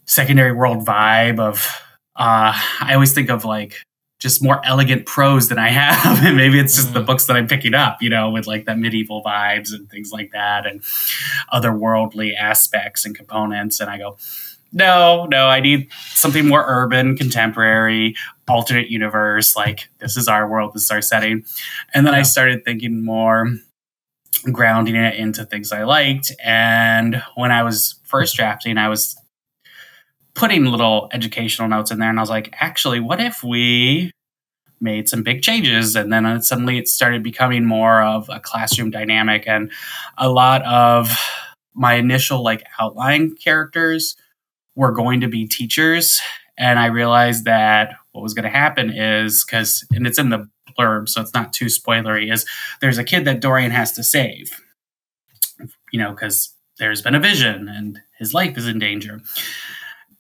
[0.07, 1.67] secondary world vibe of
[2.17, 3.75] uh I always think of like
[4.19, 6.25] just more elegant prose than I have.
[6.25, 7.07] And maybe it's just the Mhm.
[7.07, 10.33] books that I'm picking up, you know, with like that medieval vibes and things like
[10.33, 10.83] that and
[11.53, 13.79] otherworldly aspects and components.
[13.79, 14.17] And I go,
[14.73, 18.15] no, no, I need something more urban, contemporary,
[18.47, 19.57] alternate universe.
[19.57, 21.45] Like, this is our world, this is our setting.
[21.95, 23.53] And then I started thinking more,
[24.53, 26.33] grounding it into things I liked.
[26.45, 29.17] And when I was first drafting, I was
[30.35, 32.11] putting little educational notes in there.
[32.11, 34.13] And I was like, actually, what if we
[34.81, 35.97] made some big changes?
[35.97, 39.45] And then uh, suddenly it started becoming more of a classroom dynamic.
[39.49, 39.73] And
[40.17, 41.11] a lot of
[41.75, 44.17] my initial like outline characters
[44.79, 46.21] were going to be teachers.
[46.57, 50.49] And I realized that what was going to happen is because, and it's in the
[50.79, 52.47] blurb, so it's not too spoilery, is
[52.81, 54.53] there's a kid that Dorian has to save,
[55.93, 59.21] you know, because there's been a vision and his life is in danger.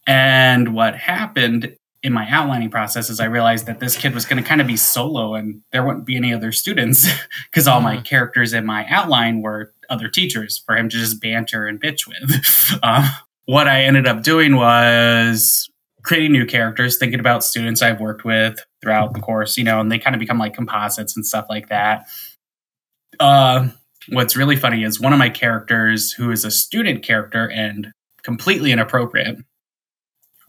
[0.08, 4.42] And what happened in my outlining process is I realized that this kid was going
[4.42, 7.08] to kind of be solo and there wouldn't be any other students
[7.50, 8.04] because all my Mhm.
[8.04, 12.80] characters in my outline were other teachers for him to just banter and bitch with.
[12.82, 13.04] Um,
[13.48, 15.70] what I ended up doing was
[16.02, 19.90] creating new characters, thinking about students I've worked with throughout the course, you know, and
[19.90, 22.04] they kind of become like composites and stuff like that.
[23.18, 23.68] Uh,
[24.10, 27.90] what's really funny is one of my characters, who is a student character and
[28.22, 29.38] completely inappropriate,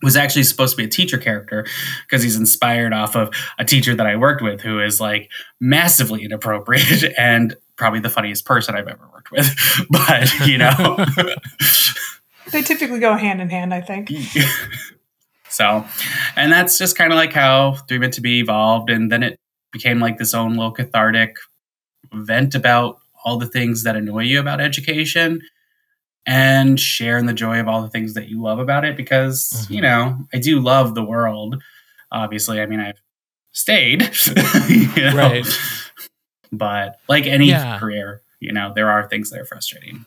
[0.02, 1.66] was actually supposed to be a teacher character
[2.06, 5.32] because he's inspired off of a teacher that I worked with who is like
[5.62, 9.56] massively inappropriate and probably the funniest person I've ever worked with.
[9.90, 11.06] But, you know,
[12.52, 14.12] They typically go hand in hand, I think.
[15.50, 15.86] so,
[16.36, 18.90] and that's just kind of like how Three Meant to Be evolved.
[18.90, 19.40] And then it
[19.72, 21.38] became like this own little cathartic
[22.14, 25.42] vent about all the things that annoy you about education
[26.26, 29.70] and sharing the joy of all the things that you love about it because, Mhm.
[29.76, 31.62] you know, I do love the world.
[32.12, 33.00] Obviously, I mean, I've
[33.52, 34.02] stayed,
[34.70, 35.16] you know?
[35.16, 35.46] Right.
[36.52, 37.80] But like any Yeah.
[37.80, 40.06] career, you know, there are things that are frustrating.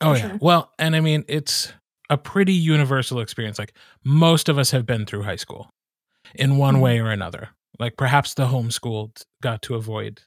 [0.00, 0.28] Oh yeah.
[0.30, 0.38] sure.
[0.40, 1.72] Well, and I mean, it's
[2.10, 3.58] a pretty universal experience.
[3.58, 3.74] Like
[4.04, 5.70] most of us have been through high school
[6.34, 6.80] in one Mhm.
[6.80, 7.50] way or another.
[7.78, 10.22] Like perhaps the homeschooled got to avoid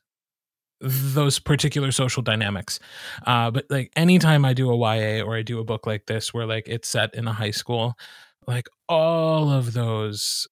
[0.80, 2.80] those particular social dynamics.
[3.28, 6.34] Uh, but like anytime I do a YA or I do a book like this
[6.34, 7.95] where like it's set in a high school,
[8.47, 10.47] like all of those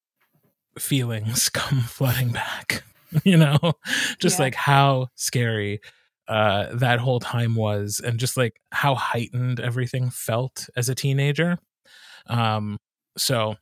[0.77, 2.83] feelings come flooding back.
[3.23, 3.57] You know,
[4.19, 4.43] just Yeah.
[4.45, 5.81] like how scary
[6.29, 11.57] uh, that whole time was, and just like how heightened everything felt as a teenager.
[12.27, 12.77] Um,
[13.17, 13.55] so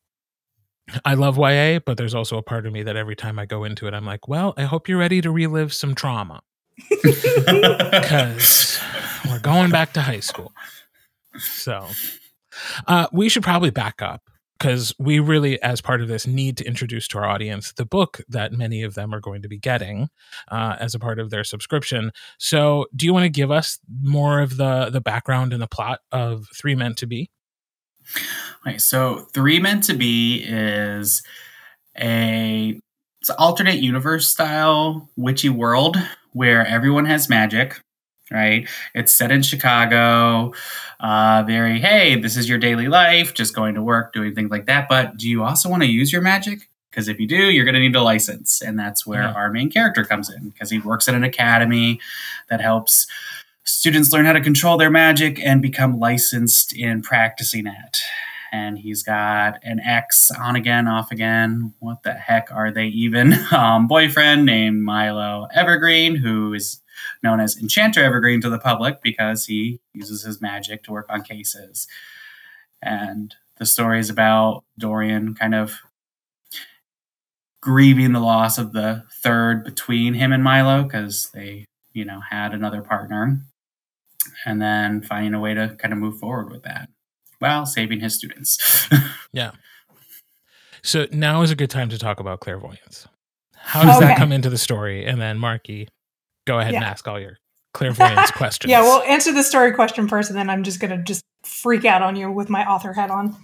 [1.05, 3.63] I love YA, but there's also a part of me that every time I go
[3.63, 6.41] into it, I'm like, well, I hope you're ready to relive some trauma
[7.03, 8.79] because
[9.29, 10.51] we're going back to high school.
[11.39, 11.87] So
[12.85, 16.65] uh, we should probably back up because we really, as part of this, need to
[16.65, 20.09] introduce to our audience the book that many of them are going to be getting
[20.49, 22.11] uh, as a part of their subscription.
[22.37, 25.99] So, do you want to give us more of the the background and the plot
[26.11, 27.29] of Three Meant to Be?
[28.65, 31.23] Okay, so Three Meant to Be is
[31.99, 32.79] a
[33.21, 35.97] it's alternate universe style witchy world
[36.33, 37.81] where everyone has magic,
[38.31, 38.67] right?
[38.93, 40.53] It's set in Chicago.
[40.99, 44.65] Uh, very, hey, this is your daily life, just going to work, doing things like
[44.65, 44.87] that.
[44.89, 46.67] But do you also want to use your magic?
[46.89, 48.61] Because if you do, you're going to need a license.
[48.61, 49.33] And that's where Yeah.
[49.33, 51.99] our main character comes in because he works at an academy
[52.49, 53.05] that helps
[53.63, 57.99] students learn how to control their magic and become licensed in practicing it.
[58.53, 61.73] and he's got an ex on again, off again.
[61.79, 63.33] What the heck are they even?
[63.51, 66.79] Um, boyfriend named Milo Evergreen, who is
[67.23, 71.23] known as Enchanter Evergreen to the public because he uses his magic to work on
[71.23, 71.87] cases.
[72.81, 75.79] And the story is about Dorian kind of
[77.61, 82.53] grieving the loss of the third between him and Milo because they, you know, had
[82.53, 83.41] another partner.
[84.45, 86.89] And then finding a way to kind of move forward with that
[87.39, 88.89] while saving his students.
[89.31, 89.51] yeah.
[90.83, 93.07] So now is a good time to talk about clairvoyance.
[93.55, 94.07] How does okay.
[94.07, 95.05] that come into the story?
[95.05, 95.87] And then Marky,
[96.47, 96.79] go ahead yeah.
[96.79, 97.37] and ask all your
[97.73, 98.71] clairvoyance questions.
[98.71, 102.01] Yeah, well, answer the story question first, and then I'm just gonna just freak out
[102.01, 103.35] on you with my author hat on.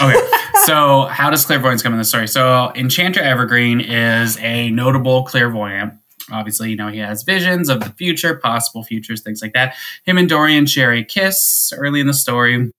[0.00, 0.20] okay,
[0.66, 2.28] so how does clairvoyance come in the story?
[2.28, 5.94] So Enchanter Evergreen is a notable clairvoyant.
[6.30, 9.74] Obviously, you know he has visions of the future, possible futures, things like that.
[10.04, 12.70] Him and Dorian share a kiss early in the story,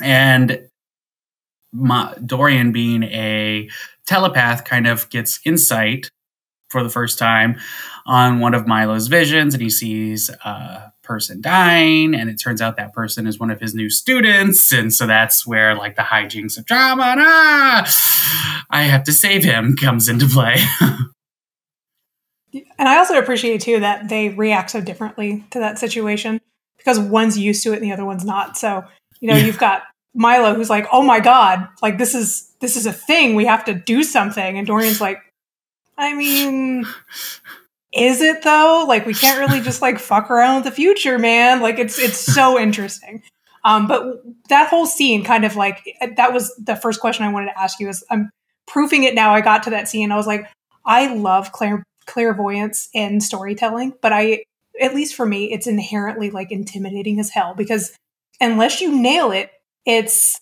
[0.00, 0.68] and
[1.72, 3.68] my, Dorian, being a
[4.06, 6.10] telepath, kind of gets insight
[6.68, 7.58] for the first time
[8.06, 12.76] on one of Milo's visions, and he sees a person dying, and it turns out
[12.76, 16.58] that person is one of his new students, and so that's where like the hijinks
[16.58, 20.56] of drama and ah, I have to save him comes into play.
[22.78, 26.40] and I also appreciate too that they react so differently to that situation
[26.76, 28.56] because one's used to it and the other one's not.
[28.56, 28.84] So
[29.20, 29.44] you know, yeah.
[29.44, 29.82] you've got
[30.14, 33.34] Milo who's like, "Oh my god, like this is this is a thing.
[33.34, 35.18] We have to do something," and Dorian's like,
[35.96, 36.86] "I mean."
[37.92, 38.84] Is it though?
[38.88, 41.60] Like we can't really just like fuck around with the future, man.
[41.60, 43.22] Like it's it's so interesting.
[43.64, 47.46] Um, but that whole scene kind of like that was the first question I wanted
[47.46, 48.30] to ask you is I'm
[48.66, 49.34] proofing it now.
[49.34, 50.10] I got to that scene.
[50.10, 50.50] I was like,
[50.84, 54.44] I love clair- clairvoyance in storytelling, but I
[54.80, 57.96] at least for me, it's inherently like intimidating as hell because
[58.40, 59.50] unless you nail it,
[59.84, 60.40] it's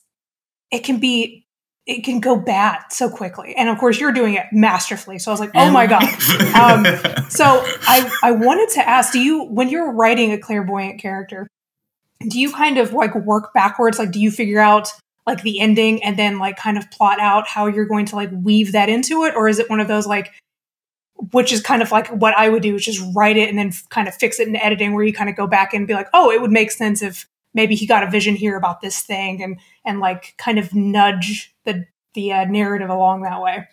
[0.70, 1.44] it can be
[1.86, 3.54] it can go bad so quickly.
[3.56, 5.18] And of course, you're doing it masterfully.
[5.18, 6.02] So I was like, oh my god.
[6.50, 6.84] Um,
[7.30, 7.44] so
[7.82, 11.46] I I wanted to ask, do you when you're writing a clairvoyant character,
[12.28, 13.98] do you kind of like work backwards?
[13.98, 14.90] Like, do you figure out
[15.26, 18.30] like the ending and then like kind of plot out how you're going to like
[18.32, 20.32] weave that into it, or is it one of those like
[21.32, 23.72] which is kind of like what I would do is just write it and then
[23.90, 26.08] kind of fix it in editing where you kind of go back and be like,
[26.14, 29.42] oh, it would make sense if maybe he got a vision here about this thing
[29.42, 33.66] and and like kind of nudge the the uh, narrative along that way.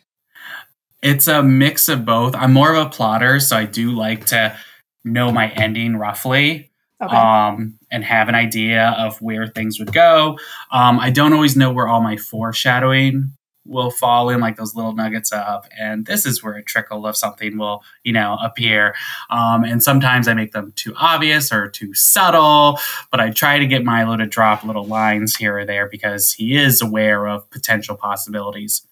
[1.01, 2.35] It's a mix of both.
[2.35, 4.57] I'm more of a plotter so i do like to
[5.03, 6.71] know my ending roughly
[7.01, 7.15] okay.
[7.15, 10.37] um, and have an idea of where things would go.
[10.71, 13.36] Um, i don't always know where all my foreshadowing
[13.67, 17.17] will fall in like those little nuggets of and this is where a trickle of
[17.17, 18.95] something will you know appear.
[19.29, 22.79] Um, and sometimes i make them too obvious or too subtle
[23.11, 26.55] but i try to get milo to drop little lines here or there because he
[26.55, 28.85] is aware of potential possibilities.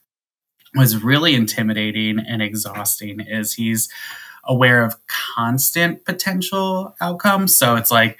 [0.73, 3.89] What's really intimidating and exhausting is he's
[4.43, 7.55] aware of constant potential outcomes.
[7.55, 8.19] So it's like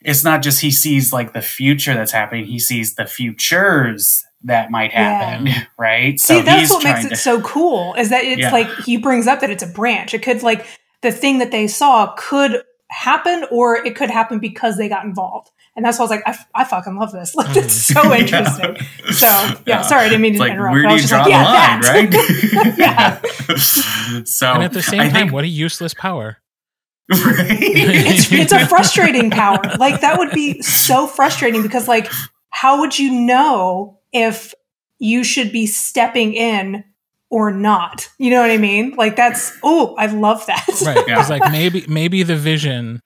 [0.00, 4.70] it's not just he sees like the future that's happening he sees the futures that
[4.70, 5.64] might happen, yeah.
[5.78, 6.20] right?
[6.20, 8.52] See, so that's what makes it to, so cool is that it's yeah.
[8.52, 10.14] like he brings up that it's a branch.
[10.14, 10.66] It could like
[11.02, 15.50] the thing that they saw could happen, or it could happen because they got involved.
[15.76, 17.34] And that's why I was like, I, I fucking love this.
[17.44, 18.76] Like, it's so interesting.
[18.76, 19.10] yeah.
[19.10, 20.74] So, yeah, yeah, sorry, I didn't mean to like, interrupt.
[20.74, 22.78] Where do you draw like, the line, right?
[22.78, 23.20] yeah.
[24.24, 26.38] so, and at the same I time, think, what a useless power.
[27.10, 27.58] Right?
[27.60, 29.60] it's, it's a frustrating power.
[29.78, 32.10] Like, that would be so frustrating because, like,
[32.50, 34.54] how would you know if
[34.98, 36.84] you should be stepping in
[37.28, 38.08] or not.
[38.18, 38.94] You know what I mean?
[38.96, 40.66] Like that's oh, I love that.
[40.86, 40.96] right.
[40.96, 41.26] It's yeah.
[41.26, 43.00] like maybe maybe the vision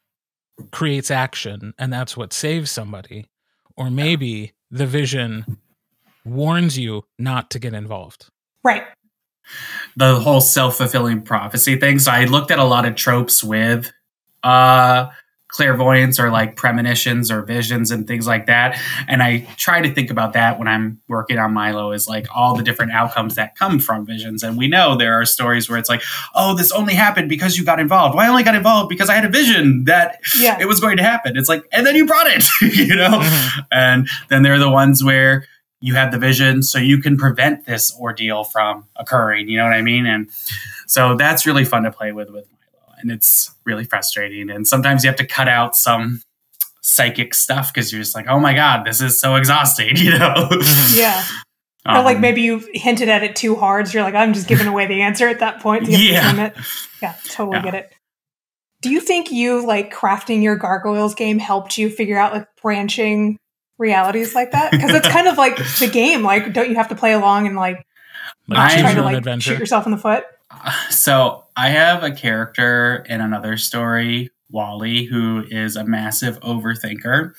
[0.71, 3.27] creates action and that's what saves somebody.
[3.77, 5.59] Or maybe the vision
[6.25, 8.29] warns you not to get involved.
[8.63, 8.83] Right.
[9.97, 11.99] The whole self-fulfilling prophecy thing.
[11.99, 13.91] So I looked at a lot of tropes with
[14.43, 15.07] uh
[15.49, 18.79] clairvoyance or like premonitions or visions and things like that.
[19.09, 22.55] And I try to think about that when I'm working on Milo is like all
[22.55, 24.43] the different outcomes that come from visions.
[24.43, 26.03] And we know there are stories where it's like,
[26.35, 28.15] oh, this only happened because you got involved.
[28.15, 30.59] Well, I only got involved because I had a vision that yeah.
[30.61, 31.37] it was going to happen.
[31.37, 33.19] It's like, and then you brought it, you know?
[33.19, 33.61] Mm-hmm.
[33.73, 35.47] And then there are the ones where
[35.81, 39.49] you have the vision so you can prevent this ordeal from occurring.
[39.49, 40.07] You know what I mean?
[40.07, 40.29] And
[40.87, 42.47] so that's really fun to play with with
[43.01, 44.51] and it's really frustrating.
[44.51, 46.23] And sometimes you have to cut out some
[46.83, 50.49] psychic stuff because you're just like, oh my god, this is so exhausting, you know?
[50.95, 51.25] yeah.
[51.87, 54.35] Um, or like um, maybe you hinted at it too hard, so you're like, I'm
[54.35, 55.87] just giving away the answer at that point.
[55.89, 56.53] yeah.
[57.03, 57.63] Yeah, totally yeah.
[57.63, 57.93] get it.
[58.81, 63.39] Do you think you like crafting your gargoyles game helped you figure out like branching
[63.77, 64.71] realities like that?
[64.71, 66.23] Because it's kind of like the game.
[66.23, 67.85] Like, don't you have to play along and like
[68.49, 69.51] Like choose try to your own like adventure.
[69.51, 70.25] shoot yourself in the foot?
[70.91, 77.33] So I have a character in another story, Wally, who is a massive overthinker,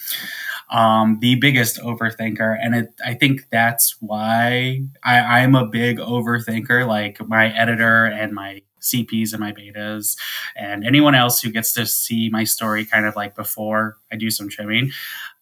[0.70, 6.88] um, the biggest overthinker, and it, I think that's why I, I'm a big overthinker.
[6.88, 10.17] Like my editor and my CPs and my betas,
[10.55, 14.30] and anyone else who gets to see my story kind of like before I do
[14.30, 14.91] some trimming,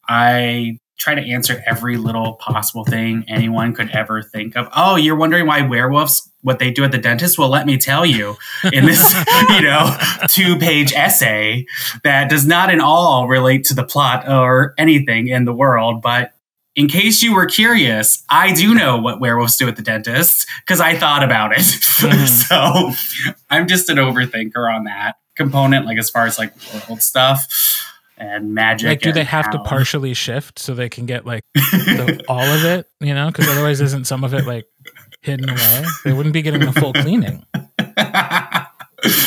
[0.08, 4.68] I try to answer every little possible thing anyone could ever think of.
[4.76, 7.38] Oh, you're wondering why werewolves what they do at the dentist?
[7.38, 8.36] Well, let me tell you
[8.74, 9.14] in this,
[9.50, 9.96] you know,
[10.28, 11.66] two-page essay
[12.04, 16.34] that does not in all relate to the plot or anything in the world, but
[16.76, 20.80] in case you were curious, I do know what werewolves do at the dentist because
[20.80, 21.66] I thought about it.
[21.98, 22.28] Mm-hmm.
[22.28, 27.48] so I'm just an overthinker on that component, like as far as like world stuff
[28.18, 28.88] and magic.
[28.88, 32.42] like, do they and have to partially shift so they can get like the, all
[32.42, 32.88] of it?
[33.00, 34.66] You know, because otherwise, isn't some of it like
[35.22, 35.86] hidden away?
[36.04, 37.46] They wouldn't be getting the full cleaning.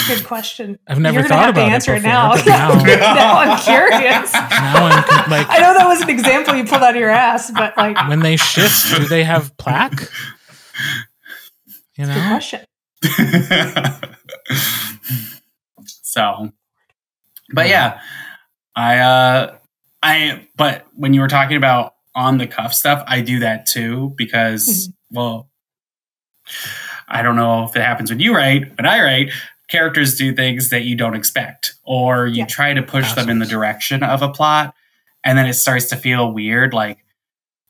[0.09, 0.79] Good question.
[0.89, 2.33] I've never You're thought gonna have about to answer it it now.
[2.33, 4.33] before, but now- now I'm curious.
[4.35, 7.09] now I'm con- like, I know that was an example you pulled out of your
[7.11, 10.01] ass, but like, when they shift, do they have plaque?
[11.97, 12.61] You good know, question.
[15.85, 16.51] so
[17.53, 18.01] but yeah
[18.81, 19.57] i uh
[20.03, 24.13] i but when you were talking about on the cuff stuff i do that too
[24.17, 25.49] because well
[27.09, 29.31] i don't know if it happens when you write but i write.
[29.69, 32.47] Characters do things that you don't expect or you Yeah.
[32.47, 34.75] try to push them in the direction of a plot
[35.23, 36.99] and then it starts to feel weird like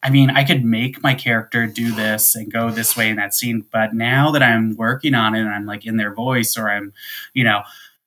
[0.02, 3.34] I mean, I could make my character do this and go this way in that
[3.34, 6.70] scene, but now that I'm working on it and I'm like in their voice or
[6.70, 6.94] I'm,
[7.34, 7.60] you know,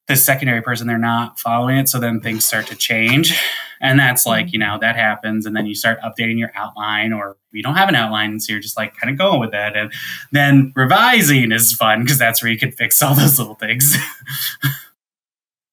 [0.08, 1.88] the secondary person, they're not following it.
[1.88, 3.39] So then things start to change.
[3.80, 5.45] And that's like, you know, that happens.
[5.45, 8.39] And then you start updating your outline or you don't have an outline.
[8.39, 9.76] So you're just like kind of going with that.
[9.78, 9.93] And
[10.32, 13.95] then revising is fun because that's where you can fix all those little things.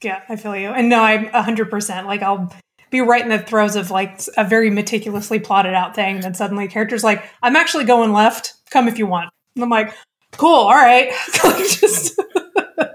[0.03, 0.69] Yeah, I feel you.
[0.69, 2.07] And no, I'm hundred percent.
[2.07, 2.53] Like I'll
[2.91, 6.17] be right in the throes of like a very meticulously plotted out thing.
[6.17, 8.55] And then suddenly character's like, I'm actually going left.
[8.71, 9.31] Come if you want.
[9.55, 9.95] And I'm like,
[10.37, 11.13] cool, all right.
[11.33, 12.19] Just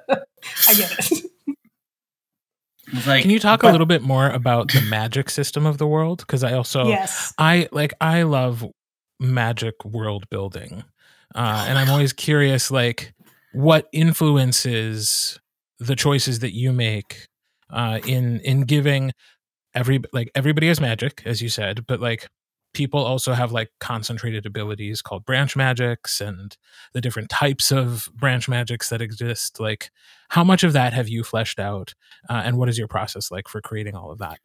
[0.67, 1.31] I get it.
[3.07, 6.19] Like, can you talk a little bit more about the magic system of the world?
[6.19, 7.33] Because I also yes.
[7.37, 8.63] I like I love
[9.19, 10.83] magic world building.
[11.33, 11.93] Uh, Oh and I'm God.
[11.93, 13.13] always curious like
[13.53, 15.39] what influences
[15.79, 17.27] the choices that you make
[17.71, 19.11] uh, in in giving
[19.73, 22.27] every like everybody has magic as you said but like
[22.73, 26.55] people also have like concentrated abilities called branch magics and
[26.93, 29.89] the different types of branch magics that exist like
[30.29, 31.93] how much of that have you fleshed out?
[32.29, 34.39] Uh, and what is your process like for creating all of that?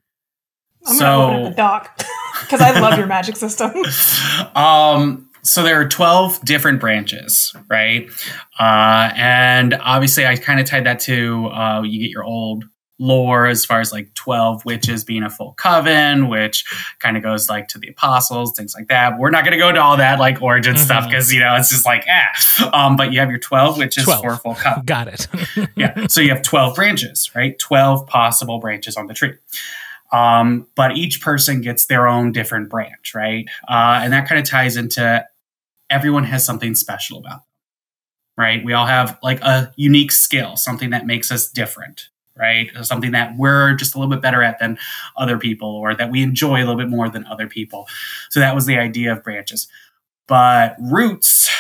[0.87, 1.99] I'm gonna open up the doc
[2.41, 3.73] because I love your magic system.
[4.55, 8.09] um so there are 12 different branches right?
[8.59, 12.65] Uh and obviously i kind of tied that to uh you get your old
[13.01, 16.65] lore as far as like 12 witches being a full coven which
[17.01, 19.69] kind of goes like to the apostles things like that we're not going to go
[19.71, 21.09] into all that like origin stuff Mhm.
[21.09, 24.21] because you know it's just like ah um but you have your 12 witches 12.
[24.21, 25.27] for a full coven got it
[25.77, 26.07] yeah.
[26.09, 27.59] So you have 12 branches, right?
[27.59, 29.35] 12 possible branches on the tree.
[30.13, 33.47] Um, but each person gets their own different branch, right?
[33.69, 35.25] Uh, and that kind of ties into
[35.89, 37.41] everyone has something special about them,
[38.37, 38.65] right?
[38.65, 42.09] We all have like a unique skill, something that makes us different,
[42.41, 42.71] right?
[42.83, 44.79] Something that we're just a little bit better at than
[45.17, 47.87] other people or that we enjoy a little bit more than other people.
[48.31, 49.69] So that was the idea of branches.
[50.27, 51.51] But roots,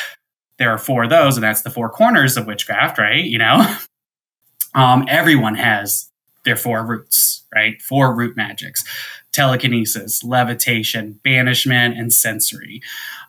[0.59, 3.24] there are four of those, and that's the four corners of witchcraft, right?
[3.24, 3.76] You know?
[4.74, 6.11] um, everyone has
[6.45, 7.81] their four roots, right?
[7.83, 8.85] Four root magics
[9.33, 12.83] telekinesis, levitation, banishment, and sensory.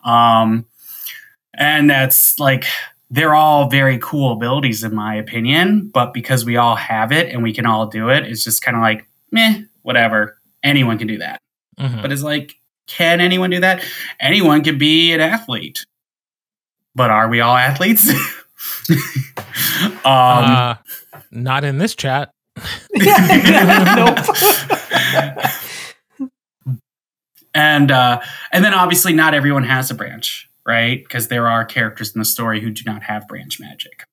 [0.03, 0.65] Um,
[1.53, 2.65] and that's like,
[3.11, 5.89] they're all very cool abilities, in my opinion.
[5.93, 8.75] But because we all have it and we can all do it, it's just kind
[8.75, 10.37] of like, meh, whatever.
[10.63, 11.39] Anyone can do that.
[11.79, 12.01] Mhm.
[12.01, 12.53] But it's like,
[12.87, 13.83] can anyone do that?
[14.19, 15.85] Anyone can be an athlete.
[16.95, 18.09] But are we all athletes?
[18.89, 18.97] um,
[20.05, 20.75] uh,
[21.31, 22.31] not in this chat
[22.93, 24.19] nope.
[27.53, 31.03] and uh, and then obviously not everyone has a branch, right?
[31.03, 34.03] Because there are characters in the story who do not have branch magic.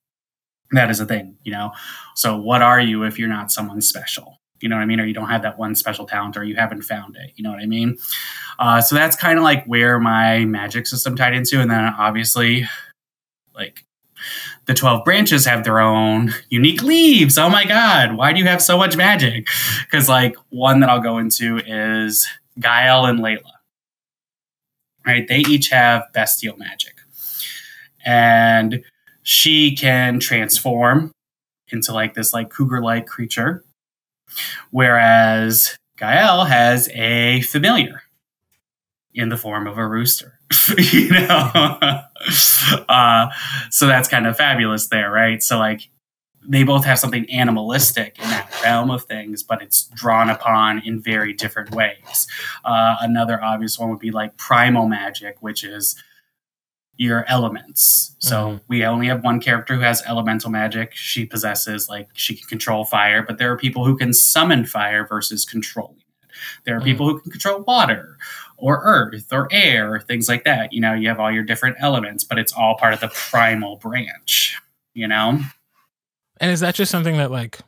[0.73, 1.73] That is a thing, you know.
[2.15, 4.39] So what are you if you're not someone special?
[4.61, 5.01] You know what I mean?
[5.01, 7.33] Or you don't have that one special talent, or you haven't found it.
[7.37, 7.97] You know what I mean?
[8.59, 12.67] Uh, so that's kind of like where my magic system tied into, and then obviously,
[13.55, 13.85] like
[14.67, 17.39] the 12 branches have their own unique leaves.
[17.39, 19.47] Oh my God, why do you have so much magic?
[19.85, 22.29] Because, like, one that I'll go into is
[22.59, 23.58] Gael and Layla.
[25.09, 25.27] Right?
[25.27, 26.95] They each have bestial magic.
[28.05, 28.85] And
[29.23, 31.13] she can transform
[31.69, 33.65] into like this like cougar like creature.
[34.71, 38.03] Whereas Gael has a familiar
[39.15, 40.39] in the form of a rooster.
[40.93, 41.51] you know?
[42.89, 43.29] uh,
[43.71, 45.43] so that's kind of fabulous there, right?
[45.43, 45.89] So like
[46.49, 50.99] they both have something animalistic in that realm of things, but it's drawn upon in
[50.99, 52.27] very different ways.
[52.65, 56.03] Uh, another obvious one would be like primal magic, which is
[56.97, 58.17] your elements.
[58.19, 58.57] So mm-hmm.
[58.67, 60.95] we only have one character who has elemental magic.
[60.95, 65.07] She possesses like she can control fire, but there are people who can summon fire
[65.07, 66.31] versus controlling it.
[66.65, 66.87] There are mm-hmm.
[66.87, 68.17] people who can control water
[68.57, 70.73] or earth or air, things like that.
[70.73, 73.77] You know, you have all your different elements, but it's all part of the primal
[73.77, 74.59] branch,
[74.95, 75.41] you know?
[76.41, 77.59] And is that just something that like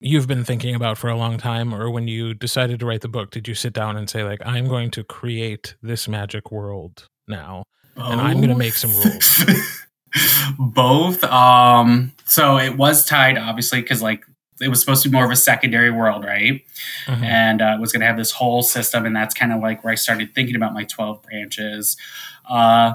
[0.00, 3.08] you've been thinking about for a long time or when you decided to write the
[3.08, 7.08] book did you sit down and say like I'm going to create this magic world
[7.26, 7.64] now
[7.96, 9.44] and I'm going to make some rules?
[10.58, 11.24] Both.
[11.24, 14.24] Um, so it was tied, obviously, because like
[14.60, 16.62] it was supposed to be more of a secondary world, right?
[17.06, 17.24] Mm-hmm.
[17.24, 19.92] And uh, was going to have this whole system, and that's kind of like where
[19.92, 21.96] I started thinking about my twelve branches
[22.48, 22.94] uh,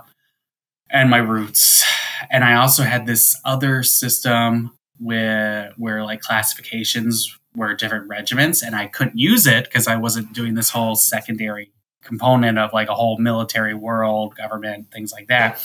[0.90, 1.84] and my roots.
[2.30, 8.76] And I also had this other system where where like classifications were different regiments, and
[8.76, 11.72] I couldn't use it because I wasn't doing this whole secondary
[12.04, 15.62] component of like a whole military world, government, things like that.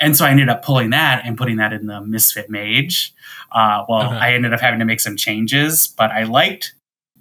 [0.00, 3.14] And so I ended up pulling that and putting that in the Misfit Mage.
[3.52, 4.18] Uh, well, uh-huh.
[4.20, 6.74] I ended up having to make some changes, but I liked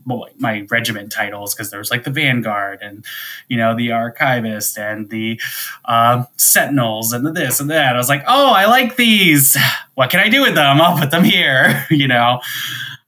[0.06, 3.06] my regiment titles because there was like the Vanguard and
[3.48, 5.40] you know the Archivist and the
[5.86, 7.96] uh, Sentinels and the this and that.
[7.96, 9.58] I was like, oh, I like these.
[9.96, 10.82] What can I do with them?
[10.82, 11.86] I'll put them here.
[11.92, 12.42] you know.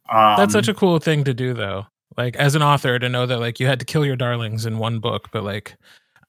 [0.09, 1.87] Um, That's such a cool thing to do, though
[2.17, 4.77] like as an author to know that like you had to kill your darlings in
[4.77, 5.77] one book but like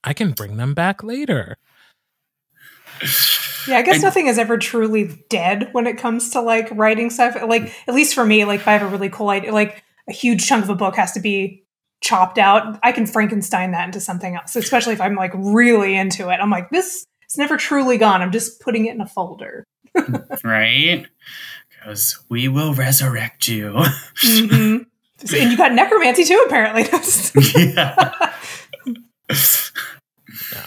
[0.04, 1.56] i can bring them back later
[3.68, 7.36] yeah i guess nothing is ever truly dead when it comes to like writing stuff
[7.46, 10.12] like at least for me like if i have a really cool idea like a
[10.12, 11.62] huge chunk of a book has to be
[12.02, 16.28] chopped out i can frankenstein that into something else especially if i'm like really into
[16.28, 19.64] it i'm like this it's never truly gone i'm just putting it in a folder
[20.44, 21.06] right
[21.70, 23.72] because we will resurrect you
[24.22, 24.82] mm-hmm.
[25.34, 26.82] And you got necromancy too, apparently.
[27.54, 28.12] yeah.
[30.52, 30.66] yeah.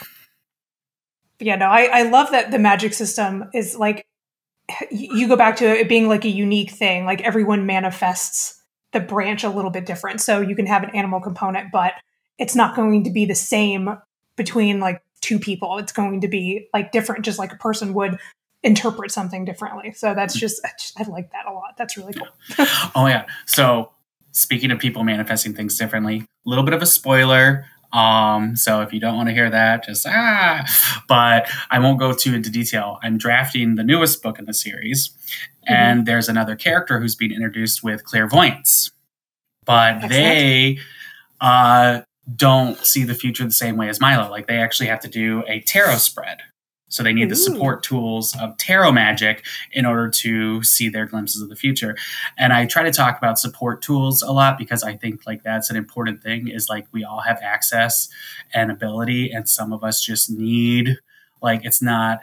[1.40, 4.06] yeah, no, I, I love that the magic system is like
[4.92, 7.06] you go back to it being like a unique thing.
[7.06, 8.59] Like everyone manifests
[8.92, 10.22] the branch a little bit different.
[10.22, 11.94] So you can have an animal component, but
[12.38, 13.98] it's not going to be the same
[14.36, 15.78] between like two people.
[15.78, 18.18] It's going to be like different, just like a person would
[18.64, 19.92] interpret something differently.
[19.92, 20.40] So that's mm.
[20.40, 21.76] just, I, just, I like that a lot.
[21.78, 22.28] That's really cool.
[22.96, 23.26] oh yeah.
[23.46, 23.92] So
[24.32, 27.66] speaking of people manifesting things differently, a little bit of a spoiler.
[27.92, 30.66] Um, so if you don't want to hear that, just ah,
[31.08, 33.00] but I won't go too into detail.
[33.02, 35.74] I'm drafting the newest book in the series, mm-hmm.
[35.74, 38.92] and there's another character who's being introduced with clairvoyance,
[39.66, 40.12] but Excellent.
[40.12, 40.78] they
[41.42, 42.02] uh,
[42.36, 44.30] don't see the future the same way as Milo.
[44.30, 46.40] Like they actually have to do a tarot spread
[46.90, 47.30] so they need Ooh.
[47.30, 51.96] the support tools of tarot magic in order to see their glimpses of the future.
[52.38, 55.70] And I try to talk about support tools a lot because I think like that's
[55.70, 58.10] an important thing is like we all have access
[58.54, 60.98] and ability and some of us just need
[61.42, 62.20] like it's not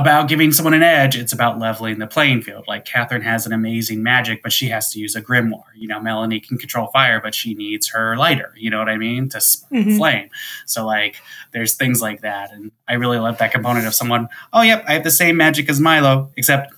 [0.00, 1.16] about giving someone an edge.
[1.16, 2.64] It's about leveling the playing field.
[2.66, 5.62] Like Catherine has an amazing magic, but she has to use a grimoire.
[5.74, 8.52] You know, Melanie can control fire, but she needs her lighter.
[8.56, 9.28] You know what I mean?
[9.30, 9.96] To mm-hmm.
[9.96, 10.30] flame.
[10.66, 11.16] So like,
[11.52, 14.28] there's things like that, and I really love that component of someone.
[14.52, 16.74] Oh, yep, I have the same magic as Milo, except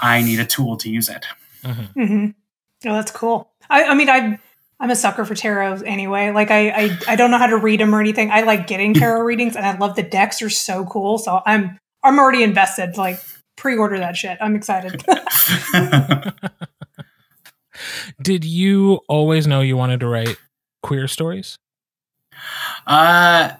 [0.00, 1.26] I need a tool to use it.
[1.62, 2.00] Mm-hmm.
[2.00, 2.88] Mm-hmm.
[2.88, 3.50] Oh, that's cool.
[3.68, 4.38] I, I mean, I
[4.80, 6.30] I'm a sucker for tarot anyway.
[6.30, 8.30] Like I, I I don't know how to read them or anything.
[8.30, 11.18] I like getting tarot readings, and I love the decks are so cool.
[11.18, 12.96] So I'm I'm already invested.
[12.96, 13.18] Like
[13.56, 14.38] pre-order that shit.
[14.40, 15.02] I'm excited.
[18.22, 20.36] Did you always know you wanted to write
[20.82, 21.58] queer stories?
[22.86, 23.52] Uh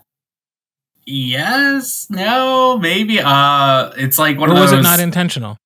[1.07, 3.21] yes, no, maybe.
[3.21, 5.57] Uh it's like one or of those was it not intentional?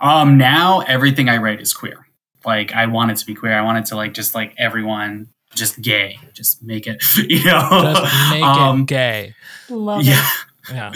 [0.00, 2.06] Um now everything I write is queer.
[2.44, 3.52] Like I want it to be queer.
[3.52, 6.18] I want it to like just like everyone just gay.
[6.32, 7.68] Just make it, you know.
[7.70, 9.34] Just make um, it gay.
[9.68, 10.20] Love yeah.
[10.20, 10.44] it.
[10.72, 10.92] Yeah.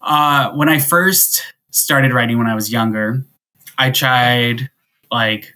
[0.00, 3.24] Uh, when I first started writing when I was younger,
[3.78, 4.70] I tried
[5.10, 5.52] like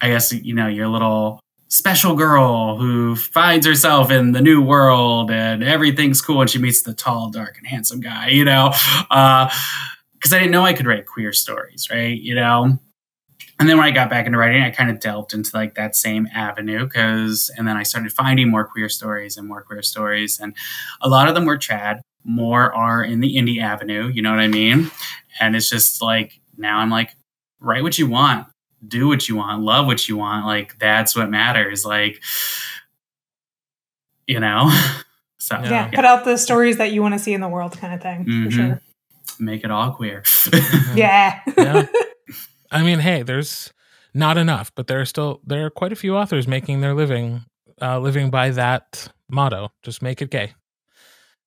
[0.00, 5.30] I guess you know your little special girl who finds herself in the new world
[5.30, 8.28] and everything's cool and she meets the tall, dark, and handsome guy.
[8.28, 12.18] You know, because uh, I didn't know I could write queer stories, right?
[12.18, 12.78] You know.
[13.62, 15.94] And then when I got back into writing, I kind of delved into like that
[15.94, 20.40] same avenue because, and then I started finding more queer stories and more queer stories,
[20.40, 20.56] and
[21.00, 22.00] a lot of them were Chad.
[22.24, 24.08] More are in the indie avenue.
[24.08, 24.90] You know what I mean?
[25.38, 27.10] And it's just like now I'm like,
[27.60, 28.48] write what you want,
[28.84, 30.44] do what you want, love what you want.
[30.44, 31.84] Like that's what matters.
[31.84, 32.20] Like,
[34.26, 34.76] you know.
[35.38, 37.78] so yeah, yeah, put out the stories that you want to see in the world,
[37.78, 38.24] kind of thing.
[38.24, 38.44] Mm-hmm.
[38.46, 38.82] For sure.
[39.38, 40.24] Make it all queer.
[40.96, 41.42] yeah.
[41.56, 41.86] yeah.
[42.72, 43.72] I mean, hey, there's
[44.14, 47.44] not enough, but there are still there are quite a few authors making their living
[47.80, 49.70] uh, living by that motto.
[49.82, 50.54] Just make it gay.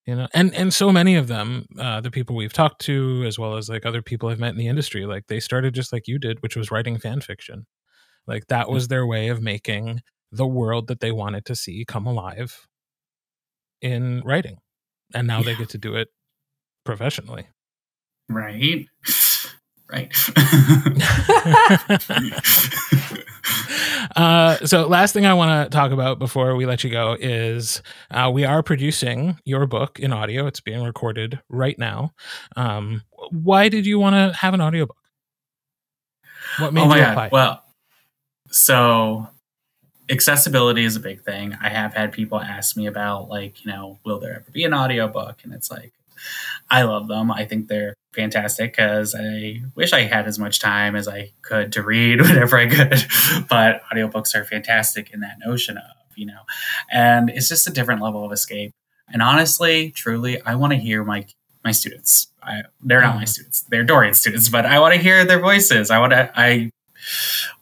[0.06, 3.40] You know, and and so many of them, uh, the people we've talked to, as
[3.40, 6.08] well as like other people I've met in the industry, like they started just like
[6.08, 7.66] you did, which was writing fan fiction.
[8.28, 10.02] Like that was their way of making
[10.32, 12.68] the world that they wanted to see come alive
[13.82, 14.58] in writing,
[15.14, 15.46] and now yeah.
[15.46, 16.10] they get to do it
[16.84, 17.48] professionally.
[18.30, 18.88] Right
[19.92, 20.14] right?
[24.16, 27.82] uh, so, last thing I want to talk about before we let you go is
[28.12, 30.48] uh, we are producing your book in audio.
[30.48, 32.14] It's being recorded right now.
[32.56, 34.98] Um, why did you want to have an audiobook?
[36.60, 37.30] What made oh you apply?
[37.30, 37.32] God.
[37.32, 37.64] Well,
[38.50, 39.28] so
[40.10, 41.56] accessibility is a big thing.
[41.62, 44.74] I have had people ask me about, like, you know, will there ever be an
[44.74, 45.44] audiobook?
[45.44, 45.94] And it's like,
[46.70, 47.32] I love them.
[47.32, 51.74] I think they're fantastic because I wish I had as much time as I could
[51.74, 53.06] to read whenever I could.
[53.50, 55.84] but audiobooks are fantastic in that notion of,
[56.16, 56.42] you know,
[56.92, 58.74] and it's just a different level of escape.
[59.08, 61.28] And honestly, truly, I want to hear my
[61.64, 62.28] my students.
[62.44, 63.30] I, they're not my mm.
[63.30, 64.50] students; they're Dorian students.
[64.50, 65.92] But I want to hear their voices.
[65.92, 66.32] I want to.
[66.36, 66.72] I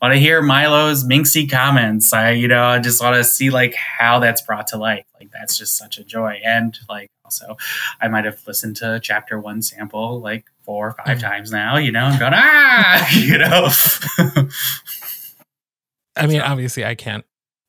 [0.02, 2.14] want to hear Milo's minxy comments.
[2.14, 5.06] I, you know, I just want to see like how that's brought to life.
[5.20, 6.40] Like that's just such a joy.
[6.46, 7.10] And like
[7.42, 7.58] also,
[8.02, 11.20] I might have listened to chapter one sample like four or 5 mm-hmm.
[11.20, 13.70] times now, you know, and gone, ah, you know.
[16.16, 17.26] I mean, obviously I can't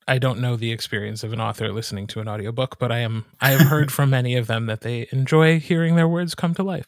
[0.07, 3.25] I don't know the experience of an author listening to an audiobook, but I am
[3.41, 6.63] I have heard from many of them that they enjoy hearing their words come to
[6.63, 6.87] life.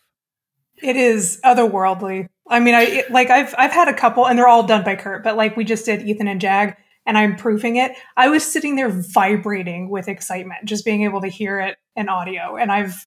[0.82, 2.28] It is otherworldly.
[2.46, 5.24] I mean, I like I've I've had a couple, and they're all done by Kirt.
[5.24, 7.92] But like we just did Ethan and Jag, and I'm proofing it.
[8.18, 12.56] I was sitting there vibrating with excitement, just being able to hear it in audio.
[12.56, 13.06] And I've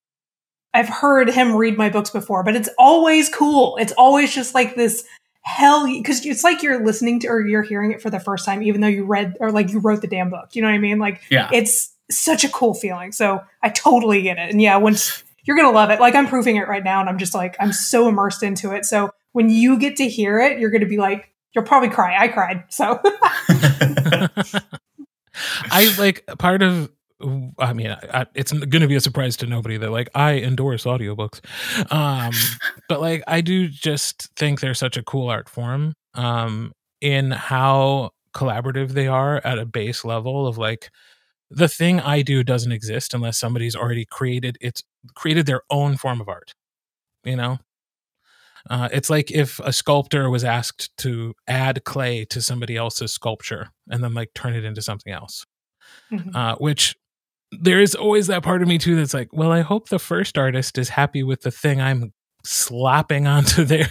[0.74, 3.78] I've heard him read my books before, but it's always cool.
[3.78, 5.04] It's always just like this
[5.42, 8.62] hell because it's like you're listening to or you're hearing it for the first time,
[8.62, 10.50] even though you read or like you wrote the damn book.
[10.54, 11.00] You know what I mean?
[11.00, 13.12] Like, yeah, it's such a cool feeling.
[13.12, 14.52] So I totally get it.
[14.52, 16.00] And yeah, once you're gonna love it.
[16.00, 18.86] Like I'm proofing it right now, and I'm just like I'm so immersed into it.
[18.86, 22.16] So when you get to hear it, you're gonna be like, you'll probably cry.
[22.16, 22.66] I cried.
[22.70, 23.00] So
[25.72, 26.92] I like part of
[27.59, 30.86] I mean, I, it's going to be a surprise to nobody that like I endorse
[30.86, 31.41] audiobooks.
[31.91, 32.34] Um,
[32.89, 38.11] but like I do just think they're such a cool art form um, in how
[38.34, 40.91] collaborative they are at a base level of like
[41.49, 44.84] the thing I do doesn't exist unless somebody's already created it's
[45.15, 46.53] created their own form of art.
[47.26, 47.57] You know?
[48.70, 53.72] Uh, it's like if a sculptor was asked to add clay to somebody else's sculpture
[53.89, 55.45] and then like turn it into something else.
[56.11, 56.36] Mm-hmm.
[56.36, 56.95] Uh, which
[57.52, 60.38] there is always that part of me too that's like, well, I hope the first
[60.38, 63.89] artist is happy with the thing I'm slapping onto their,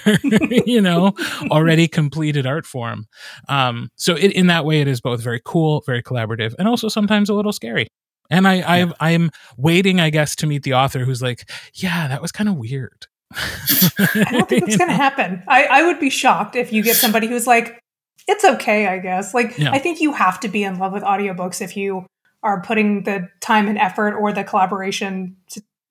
[0.67, 1.15] you know,
[1.51, 3.07] already completed art form.
[3.49, 6.89] Um, so it, in that way, it is both very cool, very collaborative, and also
[6.89, 7.89] sometimes a little scary.
[8.31, 8.93] And I, yeah.
[9.01, 12.49] I, I'm waiting, I guess, to meet the author who's like, yeah, that was kind
[12.49, 13.07] of weird.
[13.35, 15.43] I don't think it's going to happen.
[15.49, 17.81] I, I would be shocked if you get somebody who's like,
[18.27, 19.33] it's okay, I guess.
[19.33, 19.73] Like, yeah.
[19.73, 22.07] I think you have to be in love with audiobooks if you
[22.43, 25.37] are putting the time and effort or the collaboration,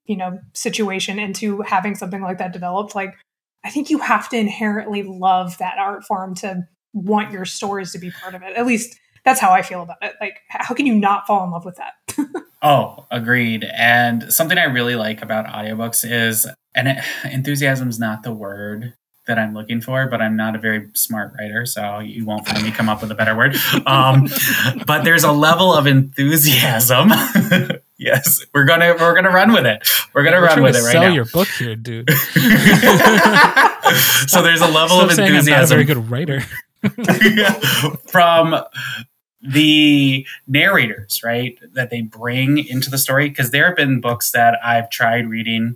[0.06, 2.96] you know, situation into having something like that developed.
[2.96, 3.16] Like,
[3.66, 8.00] I think you have to inherently love that art form to want your stories to
[8.00, 8.56] be part of it.
[8.56, 10.16] At least that's how I feel about it.
[10.22, 11.94] Like, how can you not fall in love with that?
[12.62, 13.66] oh, agreed.
[13.76, 18.94] And something I really like about audiobooks is, and enthusiasm is not the word
[19.28, 22.64] that I'm looking for, but I'm not a very smart writer, so you won't find
[22.64, 23.56] me come up with a better word.
[23.86, 24.28] Um,
[24.88, 27.12] but there's a level of enthusiasm.
[27.98, 29.88] yes, we're gonna we're gonna run with it.
[30.14, 31.14] We're gonna we're run with it right sell now.
[31.14, 32.10] your book here, dude.
[34.28, 35.54] so there's a level Stop of enthusiasm.
[35.54, 36.42] I'm not a very good writer.
[38.08, 38.56] from
[39.42, 43.30] the narrators, right, that they bring into the story.
[43.30, 45.76] Because there have been books that I've tried reading,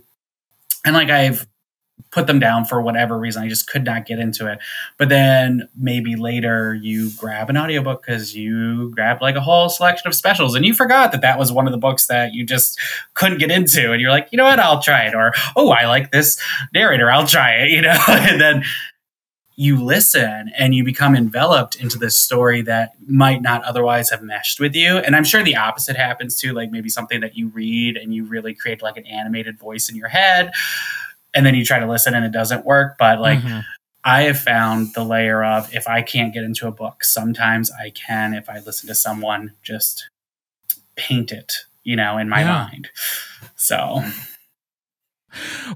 [0.84, 1.46] and like I've
[2.12, 3.42] put them down for whatever reason.
[3.42, 4.58] I just could not get into it.
[4.98, 10.06] But then maybe later you grab an audiobook because you grabbed like a whole selection
[10.06, 12.78] of specials and you forgot that that was one of the books that you just
[13.14, 13.92] couldn't get into.
[13.92, 15.14] And you're like, you know what, I'll try it.
[15.14, 16.40] Or, oh, I like this
[16.74, 17.96] narrator, I'll try it, you know?
[18.08, 18.62] and then
[19.54, 24.58] you listen and you become enveloped into this story that might not otherwise have meshed
[24.60, 24.98] with you.
[24.98, 28.24] And I'm sure the opposite happens too, like maybe something that you read and you
[28.24, 30.52] really create like an animated voice in your head
[31.34, 32.96] and then you try to listen and it doesn't work.
[32.98, 33.62] But like Mhm.
[34.04, 37.90] I have found the layer of if I can't get into a book, sometimes I
[37.90, 40.08] can if I listen to someone just
[40.96, 41.54] paint it,
[41.84, 42.46] you know, in my Yeah.
[42.68, 42.90] mind.
[43.56, 44.02] So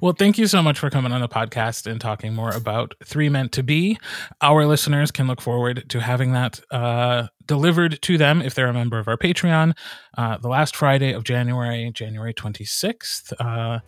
[0.03, 3.31] Well, thank you so much for coming on the podcast and talking more about Three
[3.31, 3.99] Meant to Be.
[4.43, 8.75] Our listeners can look forward to having that uh, delivered to them if they're a
[8.75, 9.73] member of our Patreon
[10.19, 13.33] uh, the last Friday of January, January 26th.
[13.41, 13.79] Uh,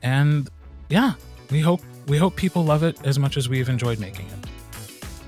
[0.00, 0.48] and
[0.88, 1.14] yeah,
[1.50, 4.48] we hope we hope people love it as much as we've enjoyed making it.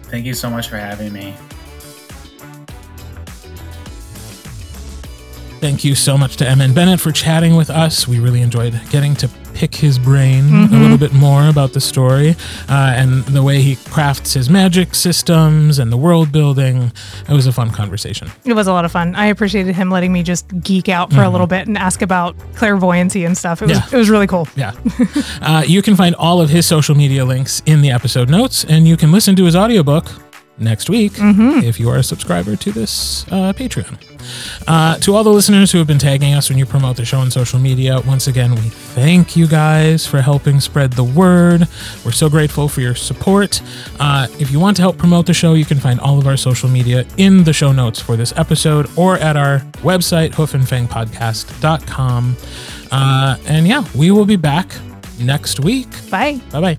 [0.05, 1.35] thank you so much for having me.
[5.61, 8.09] Thank you so much to MN Bennet for chatting with us.
[8.09, 9.29] We really enjoyed getting to
[9.61, 10.81] pick his brain a Mhm.
[10.81, 12.31] little bit more about the story
[12.71, 16.91] uh, and the way he crafts his magic systems and the world building.
[17.29, 18.31] It was a fun conversation.
[18.47, 19.15] It was a lot of fun.
[19.15, 21.33] I appreciated him letting me just geek out for a Mhm.
[21.33, 23.61] little bit and ask about clairvoyancy and stuff.
[23.61, 23.85] It was Yeah.
[23.93, 24.49] it was really cool.
[24.57, 24.73] Yeah.
[25.43, 28.89] uh, you can find all of his social media links in the episode notes, and
[28.89, 30.07] you can listen to his audiobook
[30.61, 31.61] next week Mm-hmm.
[31.65, 33.97] if you are a subscriber to this uh, Patreon.
[34.69, 37.19] Uh, to all the listeners who have been tagging us when you promote the show
[37.19, 41.67] on social media, once again, we thank you guys for helping spread the word.
[42.05, 43.63] We're so grateful for your support.
[43.99, 46.37] Uh, if you want to help promote the show, you can find all of our
[46.37, 52.37] social media in the show notes for this episode or at our website, hoofandfangpodcast.com.
[52.93, 54.71] Uh, and yeah, we will be back
[55.19, 55.89] next week.
[56.11, 56.39] Bye.
[56.51, 56.77] Bye bye.